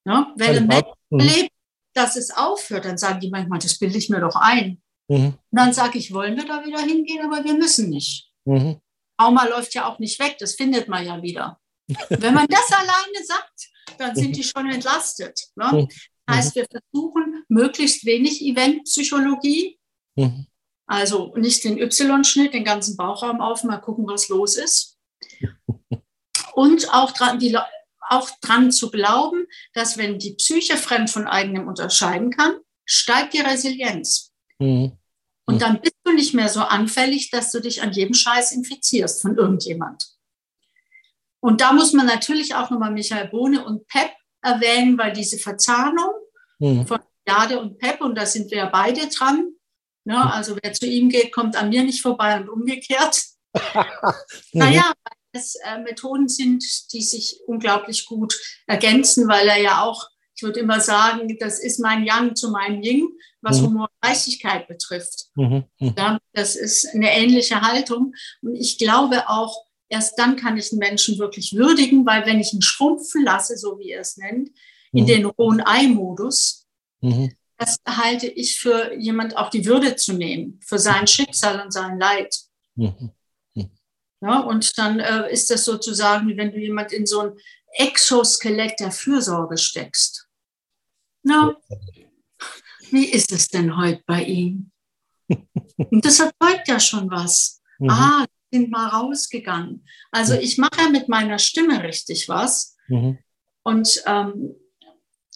Ja, 0.06 0.32
wenn 0.36 0.58
ein 0.58 0.68
Mensch 0.68 0.94
mhm. 1.10 1.20
lebt, 1.20 1.52
dass 1.96 2.16
es 2.16 2.30
aufhört, 2.30 2.86
dann 2.86 3.00
sagen 3.00 3.20
die 3.20 3.32
manchmal, 3.32 3.60
das 3.60 3.80
bilde 3.80 3.98
ich 3.98 4.10
mir 4.10 4.20
doch 4.20 4.36
ein. 4.36 4.80
Mhm. 5.12 5.26
Und 5.26 5.40
dann 5.52 5.74
sage 5.74 5.98
ich, 5.98 6.14
wollen 6.14 6.38
wir 6.38 6.46
da 6.46 6.66
wieder 6.66 6.80
hingehen, 6.80 7.26
aber 7.26 7.44
wir 7.44 7.54
müssen 7.54 7.90
nicht. 7.90 8.30
Mhm. 8.46 8.80
Trauma 9.18 9.46
läuft 9.46 9.74
ja 9.74 9.86
auch 9.86 10.00
nicht 10.00 10.18
weg, 10.20 10.38
das 10.40 10.56
findet 10.56 10.88
man 10.88 11.06
ja 11.06 11.22
wieder. 11.22 11.60
Wenn 12.10 12.34
man 12.34 12.48
das 12.48 12.72
alleine 12.72 13.26
sagt, 13.26 13.70
dann 13.98 14.16
sind 14.16 14.38
die 14.38 14.44
schon 14.44 14.72
entlastet. 14.72 15.48
Ne? 15.56 15.70
Mhm. 15.74 15.88
Das 16.26 16.38
heißt, 16.38 16.56
wir 16.56 16.66
versuchen 16.72 17.44
möglichst 17.50 18.06
wenig 18.06 18.42
Eventpsychologie, 18.42 19.78
mhm. 20.16 20.48
also 20.88 21.34
nicht 21.36 21.66
den 21.66 21.78
Y-Schnitt, 21.78 22.54
den 22.54 22.64
ganzen 22.64 22.96
Bauchraum 22.96 23.42
auf, 23.42 23.66
mal 23.66 23.80
gucken, 23.80 24.08
was 24.08 24.30
los 24.30 24.56
ist. 24.56 24.98
Und 26.54 26.94
auch 26.94 27.12
dran, 27.12 27.38
die, 27.38 27.58
auch 28.10 28.30
dran 28.40 28.72
zu 28.72 28.90
glauben, 28.90 29.46
dass 29.74 29.98
wenn 29.98 30.20
die 30.20 30.36
Psyche 30.36 30.78
fremd 30.78 31.10
von 31.10 31.28
eigenem 31.28 31.68
unterscheiden 31.68 32.32
kann, 32.32 32.60
steigt 32.86 33.34
die 33.34 33.42
Resilienz. 33.42 34.32
Mhm. 34.60 34.98
Und 35.54 35.62
dann 35.62 35.82
bist 35.82 35.96
du 36.04 36.14
nicht 36.14 36.34
mehr 36.34 36.50
so 36.50 36.62
anfällig, 36.62 37.30
dass 37.32 37.52
du 37.52 37.60
dich 37.60 37.82
an 37.82 37.92
jedem 37.92 38.14
Scheiß 38.14 38.52
infizierst 38.52 39.22
von 39.22 39.38
irgendjemand. 39.38 40.06
Und 41.40 41.62
da 41.62 41.74
muss 41.74 41.94
man 41.94 42.06
natürlich 42.06 42.56
auch 42.56 42.70
nochmal 42.70 42.92
Michael 42.92 43.30
Bohne 43.30 43.66
und 43.66 43.88
Pep 43.88 44.12
erwähnen, 44.42 44.98
weil 44.98 45.12
diese 45.12 45.38
Verzahnung 45.38 46.12
mhm. 46.60 46.86
von 46.86 47.00
Jade 47.28 47.60
und 47.60 47.78
Pep, 47.78 48.02
und 48.02 48.16
da 48.16 48.26
sind 48.26 48.52
wir 48.52 48.60
ja 48.60 48.70
beide 48.70 49.08
dran, 49.08 49.54
ne, 50.06 50.16
mhm. 50.16 50.22
also 50.22 50.58
wer 50.62 50.74
zu 50.74 50.86
ihm 50.86 51.10
geht, 51.10 51.32
kommt 51.32 51.56
an 51.56 51.70
mir 51.70 51.84
nicht 51.84 52.02
vorbei 52.02 52.40
und 52.40 52.50
umgekehrt. 52.50 53.24
naja, 54.54 54.94
es 55.34 55.56
äh, 55.64 55.80
Methoden 55.80 56.28
sind, 56.28 56.64
die 56.94 57.02
sich 57.02 57.40
unglaublich 57.48 58.06
gut 58.06 58.38
ergänzen, 58.68 59.28
weil 59.28 59.48
er 59.48 59.62
ja 59.62 59.82
auch, 59.82 60.08
ich 60.42 60.44
würde 60.44 60.60
immer 60.60 60.82
sagen, 60.82 61.38
das 61.40 61.60
ist 61.60 61.80
mein 61.80 62.04
Yang 62.04 62.36
zu 62.36 62.50
meinem 62.50 62.82
Ying, 62.82 63.08
was 63.42 63.62
mhm. 63.62 63.68
Humor 63.68 63.84
und 63.84 64.10
Leichtigkeit 64.10 64.68
betrifft. 64.68 65.28
Mhm. 65.36 65.66
Mhm. 65.80 65.94
Ja, 65.96 66.20
das 66.34 66.56
ist 66.56 66.88
eine 66.96 67.16
ähnliche 67.16 67.62
Haltung. 67.62 68.16
Und 68.42 68.56
ich 68.56 68.80
glaube 68.80 69.30
auch, 69.30 69.56
erst 69.88 70.18
dann 70.18 70.38
kann 70.38 70.58
ich 70.58 70.72
einen 70.72 70.80
Menschen 70.80 71.20
wirklich 71.20 71.54
würdigen, 71.54 72.08
weil 72.08 72.26
wenn 72.26 72.40
ich 72.40 72.54
ihn 72.54 72.64
schrumpfen 72.64 73.24
lasse, 73.24 73.56
so 73.56 73.78
wie 73.78 73.92
er 73.92 74.02
es 74.02 74.18
nennt, 74.18 74.50
in 74.94 75.04
mhm. 75.04 75.08
den 75.08 75.26
rohen 75.26 75.62
Ei-Modus, 75.64 76.66
mhm. 77.02 77.32
das 77.60 77.78
halte 77.88 78.26
ich 78.26 78.60
für 78.60 78.96
jemand 78.96 79.38
auch 79.38 79.52
die 79.52 79.68
Würde 79.68 79.96
zu 79.96 80.14
nehmen, 80.14 80.60
für 80.66 80.80
sein 80.80 81.06
Schicksal 81.06 81.64
und 81.64 81.72
sein 81.72 82.00
Leid. 82.00 82.36
Mhm. 82.74 83.12
Ja, 84.24 84.40
und 84.40 84.78
dann 84.78 85.00
äh, 85.00 85.32
ist 85.32 85.50
das 85.50 85.66
sozusagen, 85.66 86.28
wie 86.28 86.38
wenn 86.38 86.52
du 86.52 86.60
jemand 86.60 86.92
in 86.94 87.08
so 87.08 87.22
ein 87.22 87.32
Exoskelett 87.74 88.80
der 88.80 88.92
Fürsorge 88.92 89.58
steckst. 89.58 90.28
Na, 91.24 91.56
wie 92.92 93.06
ist 93.06 93.32
es 93.32 93.48
denn 93.48 93.78
heute 93.78 94.04
bei 94.06 94.24
ihm? 94.24 94.72
Und 95.30 96.06
das 96.06 96.20
erzeugt 96.20 96.68
ja 96.68 96.80
schon 96.80 97.10
was. 97.10 97.62
Mhm. 97.80 97.90
Ah, 97.90 98.26
sind 98.52 98.70
mal 98.70 98.88
rausgegangen. 98.88 99.86
Also 100.12 100.34
ich 100.34 100.58
mache 100.58 100.82
ja 100.82 100.90
mit 100.90 101.08
meiner 101.08 101.40
Stimme 101.40 101.84
richtig 101.84 102.28
was. 102.28 102.76
Mhm. 102.88 103.18
Und 103.64 104.04
ähm, 104.06 104.56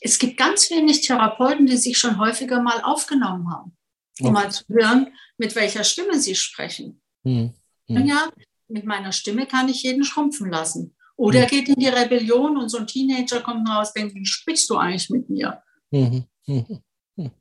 es 0.01 0.19
gibt 0.19 0.37
ganz 0.37 0.69
wenig 0.69 1.01
Therapeuten, 1.01 1.65
die 1.65 1.77
sich 1.77 1.97
schon 1.97 2.19
häufiger 2.19 2.61
mal 2.61 2.81
aufgenommen 2.81 3.49
haben, 3.51 3.77
um 4.19 4.27
okay. 4.27 4.31
mal 4.31 4.51
zu 4.51 4.63
hören, 4.67 5.13
mit 5.37 5.55
welcher 5.55 5.83
Stimme 5.83 6.19
sie 6.19 6.35
sprechen. 6.35 7.01
Mhm. 7.23 7.53
Mhm. 7.87 8.05
Ja, 8.05 8.29
mit 8.67 8.85
meiner 8.85 9.11
Stimme 9.11 9.45
kann 9.45 9.69
ich 9.69 9.83
jeden 9.83 10.03
schrumpfen 10.03 10.49
lassen. 10.49 10.95
Oder 11.15 11.43
mhm. 11.43 11.47
geht 11.47 11.69
in 11.69 11.75
die 11.75 11.87
Rebellion 11.87 12.57
und 12.57 12.69
so 12.69 12.77
ein 12.77 12.87
Teenager 12.87 13.41
kommt 13.41 13.69
raus, 13.69 13.93
denkt, 13.93 14.15
wie 14.15 14.25
sprichst 14.25 14.69
du 14.69 14.75
eigentlich 14.77 15.09
mit 15.09 15.29
mir? 15.29 15.61
Mhm. 15.91 16.25
Mhm. 16.47 16.79
mhm. 17.15 17.31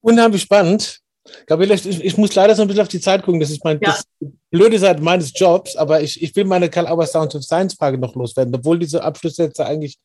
Unheimlich 0.00 0.42
spannend. 0.42 1.00
Gabriele, 1.46 1.74
ich, 1.74 1.86
ich, 1.86 2.16
muss 2.16 2.34
leider 2.34 2.54
so 2.54 2.62
ein 2.62 2.68
bisschen 2.68 2.82
auf 2.82 2.88
die 2.88 3.00
Zeit 3.00 3.22
gucken. 3.22 3.40
Das 3.40 3.50
ist 3.50 3.64
mein 3.64 3.78
ja. 3.80 3.96
blöde 4.50 4.78
Seite 4.78 5.00
meines 5.02 5.32
Jobs, 5.34 5.76
aber 5.76 6.02
ich, 6.02 6.20
ich 6.20 6.34
will 6.34 6.44
meine 6.44 6.68
Karl 6.68 6.88
Auer 6.88 7.06
Sound 7.06 7.34
of 7.34 7.44
Science 7.44 7.74
Frage 7.74 7.98
noch 7.98 8.14
loswerden, 8.16 8.54
obwohl 8.54 8.78
diese 8.78 9.02
Abschlusssätze 9.04 9.64
eigentlich 9.64 9.98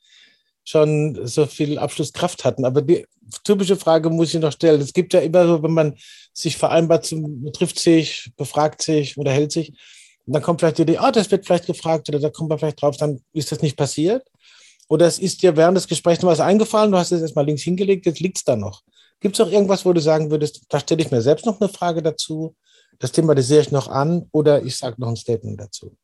schon 0.64 1.26
so 1.26 1.46
viel 1.46 1.80
Abschlusskraft 1.80 2.46
hatten. 2.46 2.66
Aber 2.66 2.82
die 2.82 3.06
typische 3.44 3.78
Frage 3.78 4.10
muss 4.10 4.34
ich 4.34 4.40
noch 4.40 4.52
stellen. 4.52 4.82
Es 4.82 4.94
gibt 4.94 5.14
ja 5.14 5.22
immer 5.22 5.48
so, 5.48 5.64
wenn 5.64 5.72
man 5.72 5.96
sich 6.34 6.58
vereinbart, 6.58 7.06
zum, 7.06 7.52
trifft 7.54 7.80
sich, 7.80 8.32
befragt 8.38 8.82
sich, 8.82 9.18
unterhält 9.18 9.52
sich, 9.52 9.74
und 10.28 10.34
dann 10.34 10.44
kommt 10.44 10.60
vielleicht 10.60 10.78
die 10.78 10.82
Idee, 10.82 11.00
oh, 11.02 11.10
das 11.10 11.32
wird 11.32 11.46
vielleicht 11.46 11.68
gefragt 11.68 12.10
oder 12.10 12.20
da 12.20 12.30
kommt 12.30 12.50
man 12.50 12.60
vielleicht 12.60 12.82
drauf, 12.82 12.98
dann 12.98 13.22
ist 13.32 13.52
das 13.52 13.62
nicht 13.62 13.78
passiert. 13.78 14.28
Oder 14.90 15.06
es 15.06 15.20
ist 15.20 15.42
dir 15.42 15.58
während 15.58 15.78
des 15.78 15.88
Gesprächs 15.88 16.22
noch 16.22 16.30
was 16.30 16.40
eingefallen, 16.40 16.92
du 16.92 16.98
hast 16.98 17.12
es 17.12 17.22
erstmal 17.22 17.46
links 17.46 17.64
hingelegt, 17.64 18.06
jetzt 18.06 18.20
liegt 18.20 18.38
es 18.38 18.44
da 18.44 18.56
noch. 18.56 18.84
Gibt 19.20 19.36
es 19.36 19.46
auch 19.46 19.52
irgendwas, 19.52 19.86
wo 19.86 19.94
du 19.94 20.00
sagen 20.00 20.30
würdest, 20.32 20.62
da 20.70 20.80
stelle 20.80 21.02
ich 21.02 21.12
mir 21.12 21.22
selbst 21.22 21.46
noch 21.46 21.60
eine 21.60 21.70
Frage 21.70 22.02
dazu, 22.02 22.56
das 23.00 23.12
thematisiere 23.12 23.62
ich 23.62 23.72
noch 23.72 23.88
an 23.88 24.28
oder 24.32 24.64
ich 24.64 24.78
sage 24.78 24.96
noch 25.00 25.10
ein 25.10 25.16
Statement 25.16 25.60
dazu? 25.60 25.96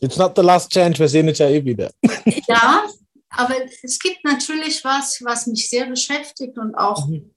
It's 0.00 0.16
not 0.16 0.34
the 0.36 0.42
last 0.42 0.70
chance, 0.72 0.98
wir 0.98 1.08
sehen 1.08 1.28
uns 1.28 1.38
ja 1.38 1.48
eh 1.48 1.64
wieder. 1.64 1.90
Ja, 2.48 2.86
aber 3.30 3.54
es 3.82 3.98
gibt 3.98 4.24
natürlich 4.24 4.84
was, 4.84 5.20
was 5.22 5.46
mich 5.46 5.68
sehr 5.70 5.86
beschäftigt 5.86 6.58
und 6.58 6.74
auch, 6.74 7.06
mhm. 7.06 7.34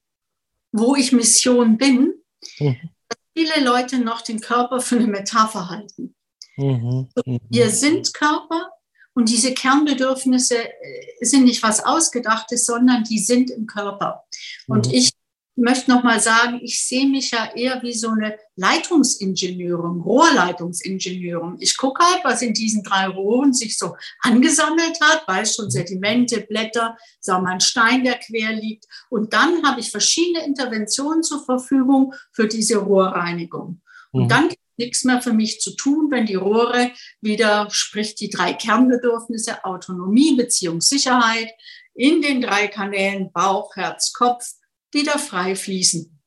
wo 0.72 0.96
ich 0.96 1.12
Mission 1.12 1.78
bin, 1.78 2.13
mhm. 2.60 2.78
dass 3.08 3.20
viele 3.38 3.63
Leute 3.63 4.00
noch 4.00 4.22
den 4.22 4.42
Körper 4.42 4.82
für 4.82 4.98
eine 4.98 5.08
Metapher 5.08 5.70
halten. 5.70 6.16
Mhm. 6.58 7.08
mhm. 7.26 7.39
Wir 7.50 7.70
sind 7.70 8.13
Körper 8.13 8.70
und 9.13 9.30
diese 9.30 9.54
Kernbedürfnisse 9.54 10.58
äh, 10.58 11.26
sind 11.26 11.46
nicht 11.46 11.63
was 11.63 11.84
Ausgedachtes, 11.84 12.65
sondern 12.65 13.04
die 13.04 13.20
sind 13.20 13.50
im 13.50 13.65
Körper. 13.65 14.24
Und 14.67 14.88
mhm. 14.88 14.93
ich 14.93 15.12
möchte 15.58 15.89
noch 15.89 16.04
mal 16.04 16.20
sagen, 16.20 16.60
ich 16.62 16.86
sehe 16.86 17.08
mich 17.08 17.32
ja 17.32 17.52
eher 17.56 17.82
wie 17.82 17.93
so 17.93 18.10
eine 18.10 18.38
Leitungsingenieurin, 18.56 20.02
Rohrleitungsingenieurin. 20.02 21.58
Ich 21.60 21.78
gucke 21.78 22.04
halt, 22.06 22.24
was 22.24 22.43
in 22.43 22.54
diesen 22.54 22.84
drei 22.84 23.08
Rohren 23.08 23.54
sich 23.54 23.78
so 23.78 23.96
angesammelt 24.22 25.00
hat, 25.02 25.28
weiß 25.28 25.56
schon 25.56 25.72
Sedimente, 25.72 26.41
Blätter, 26.41 26.96
sagen 27.20 27.43
wir 27.43 27.52
ein 27.52 27.60
Stein, 27.60 28.04
der 28.04 28.20
quer 28.20 28.54
liegt. 28.54 28.86
Und 29.10 29.34
dann 29.34 29.65
habe 29.65 29.80
ich 29.80 29.89
verschiedene 29.89 30.46
Interventionen 30.46 31.24
zur 31.24 31.43
Verfügung 31.43 32.13
für 32.32 32.48
diese 32.48 32.78
Rohrreinigung. 32.78 33.82
Und 34.12 34.26
mhm. 34.26 34.30
dann 34.30 34.50
gibt 34.50 34.62
es 34.62 34.66
nichts 34.78 35.04
mehr 35.04 35.22
für 35.22 35.34
mich 35.34 35.60
zu 35.62 35.76
tun, 35.76 36.10
wenn 36.12 36.26
die 36.26 36.36
Rohre 36.36 36.92
wieder, 37.22 37.68
sprich 37.72 38.16
die 38.16 38.30
drei 38.30 38.54
Kernbedürfnisse, 38.54 39.63
Autonomie, 39.66 40.36
Beziehungssicherheit, 40.36 41.50
in 41.94 42.22
den 42.22 42.42
drei 42.42 42.68
Kanälen 42.68 43.32
Bauch, 43.32 43.76
Herz, 43.76 44.13
Kopf, 44.13 44.46
wieder 44.92 45.18
frei 45.18 45.56
fließen. 45.56 46.18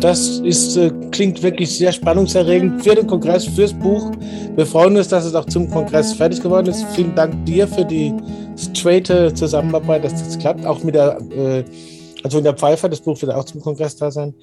Das 0.00 0.38
ist, 0.38 0.76
äh, 0.76 0.92
klingt 1.10 1.42
wirklich 1.42 1.76
sehr 1.76 1.90
spannungserregend 1.90 2.84
für 2.84 2.94
den 2.94 3.08
Kongress, 3.08 3.46
fürs 3.46 3.72
Buch. 3.72 4.12
Wir 4.54 4.64
freuen 4.64 4.96
uns, 4.96 5.08
dass 5.08 5.24
es 5.24 5.34
auch 5.34 5.46
zum 5.46 5.68
Kongress 5.70 6.12
fertig 6.12 6.40
geworden 6.40 6.68
ist. 6.68 6.84
Vielen 6.94 7.16
Dank 7.16 7.44
dir 7.46 7.66
für 7.66 7.84
die 7.84 8.14
straighte 8.56 9.34
Zusammenarbeit, 9.34 10.04
dass 10.04 10.12
das 10.12 10.38
klappt. 10.38 10.64
Auch 10.64 10.84
mit 10.84 10.94
der, 10.94 11.18
äh, 11.32 11.64
also 12.22 12.38
in 12.38 12.44
der 12.44 12.54
Pfeifer, 12.54 12.88
das 12.88 13.00
Buch 13.00 13.20
wird 13.20 13.32
auch 13.32 13.44
zum 13.44 13.60
Kongress 13.60 13.96
da 13.96 14.12
sein. 14.12 14.34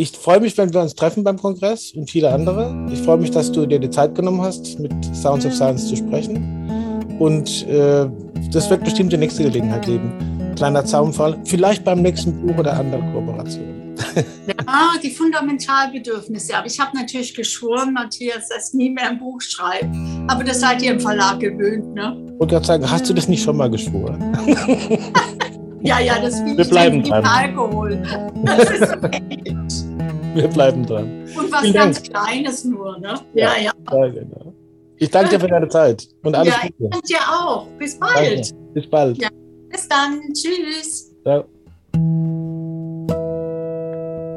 Ich 0.00 0.12
freue 0.12 0.40
mich, 0.40 0.56
wenn 0.56 0.72
wir 0.72 0.80
uns 0.80 0.94
treffen 0.94 1.24
beim 1.24 1.36
Kongress 1.36 1.92
und 1.92 2.08
viele 2.08 2.32
andere. 2.32 2.86
Ich 2.90 3.02
freue 3.02 3.18
mich, 3.18 3.32
dass 3.32 3.52
du 3.52 3.66
dir 3.66 3.78
die 3.78 3.90
Zeit 3.90 4.14
genommen 4.14 4.40
hast, 4.40 4.78
mit 4.78 4.90
Sounds 5.14 5.44
of 5.44 5.52
Science 5.52 5.88
zu 5.88 5.96
sprechen. 5.96 7.14
Und 7.18 7.68
äh, 7.68 8.08
das 8.50 8.70
wird 8.70 8.82
bestimmt 8.82 9.12
die 9.12 9.18
nächste 9.18 9.42
Gelegenheit 9.42 9.84
geben 9.84 10.30
kleiner 10.60 10.84
Zaunfall. 10.84 11.38
Vielleicht 11.44 11.84
beim 11.84 12.02
nächsten 12.02 12.38
Buch 12.38 12.58
oder 12.58 12.74
anderen 12.74 13.12
Kooperationen. 13.12 13.96
Ja, 14.46 14.92
die 15.02 15.10
Fundamentalbedürfnisse. 15.10 16.56
Aber 16.56 16.66
ich 16.66 16.78
habe 16.78 16.96
natürlich 16.96 17.34
geschworen, 17.34 17.92
Matthias, 17.92 18.48
dass 18.48 18.72
nie 18.74 18.90
mehr 18.90 19.10
ein 19.10 19.18
Buch 19.18 19.40
schreibt. 19.40 19.94
Aber 20.26 20.44
das 20.44 20.60
seid 20.60 20.82
ihr 20.82 20.92
im 20.92 21.00
Verlag 21.00 21.40
gewöhnt, 21.40 21.94
ne? 21.94 22.16
Und 22.38 22.48
gerade 22.48 22.66
sagen, 22.66 22.90
hast 22.90 23.08
du 23.08 23.14
das 23.14 23.28
nicht 23.28 23.42
schon 23.42 23.56
mal 23.56 23.70
geschworen? 23.70 24.36
ja, 25.82 26.00
ja, 26.00 26.20
das 26.20 26.44
Wir 26.44 26.64
bleiben 26.64 27.02
dran. 27.02 27.24
Alkohol. 27.24 28.02
Das 28.44 28.70
ist 28.70 28.96
okay. 28.96 29.20
Wir 30.34 30.48
bleiben 30.48 30.86
dran. 30.86 31.24
Und 31.36 31.50
was 31.50 31.60
Vielen 31.62 31.74
ganz 31.74 32.02
Dank. 32.02 32.14
Kleines 32.14 32.64
nur, 32.64 32.98
ne? 32.98 33.14
Ja, 33.34 33.50
ja. 33.56 33.72
ja. 33.90 33.96
ja 33.96 34.08
genau. 34.08 34.54
Ich 34.98 35.10
danke 35.10 35.30
dir 35.30 35.40
für 35.40 35.48
deine 35.48 35.68
Zeit 35.68 36.06
und 36.22 36.36
alles 36.36 36.54
ja, 36.54 36.60
Gute. 36.60 36.74
Ich 36.78 36.90
danke 36.90 37.06
dir 37.06 37.18
auch. 37.18 37.66
Bis 37.78 37.98
bald. 37.98 38.16
Danke. 38.16 38.72
Bis 38.74 38.90
bald. 38.90 39.22
Ja. 39.22 39.28
Bis 39.70 39.88
dann. 39.88 40.20
Tschüss. 40.32 41.14
Ciao. 41.22 41.44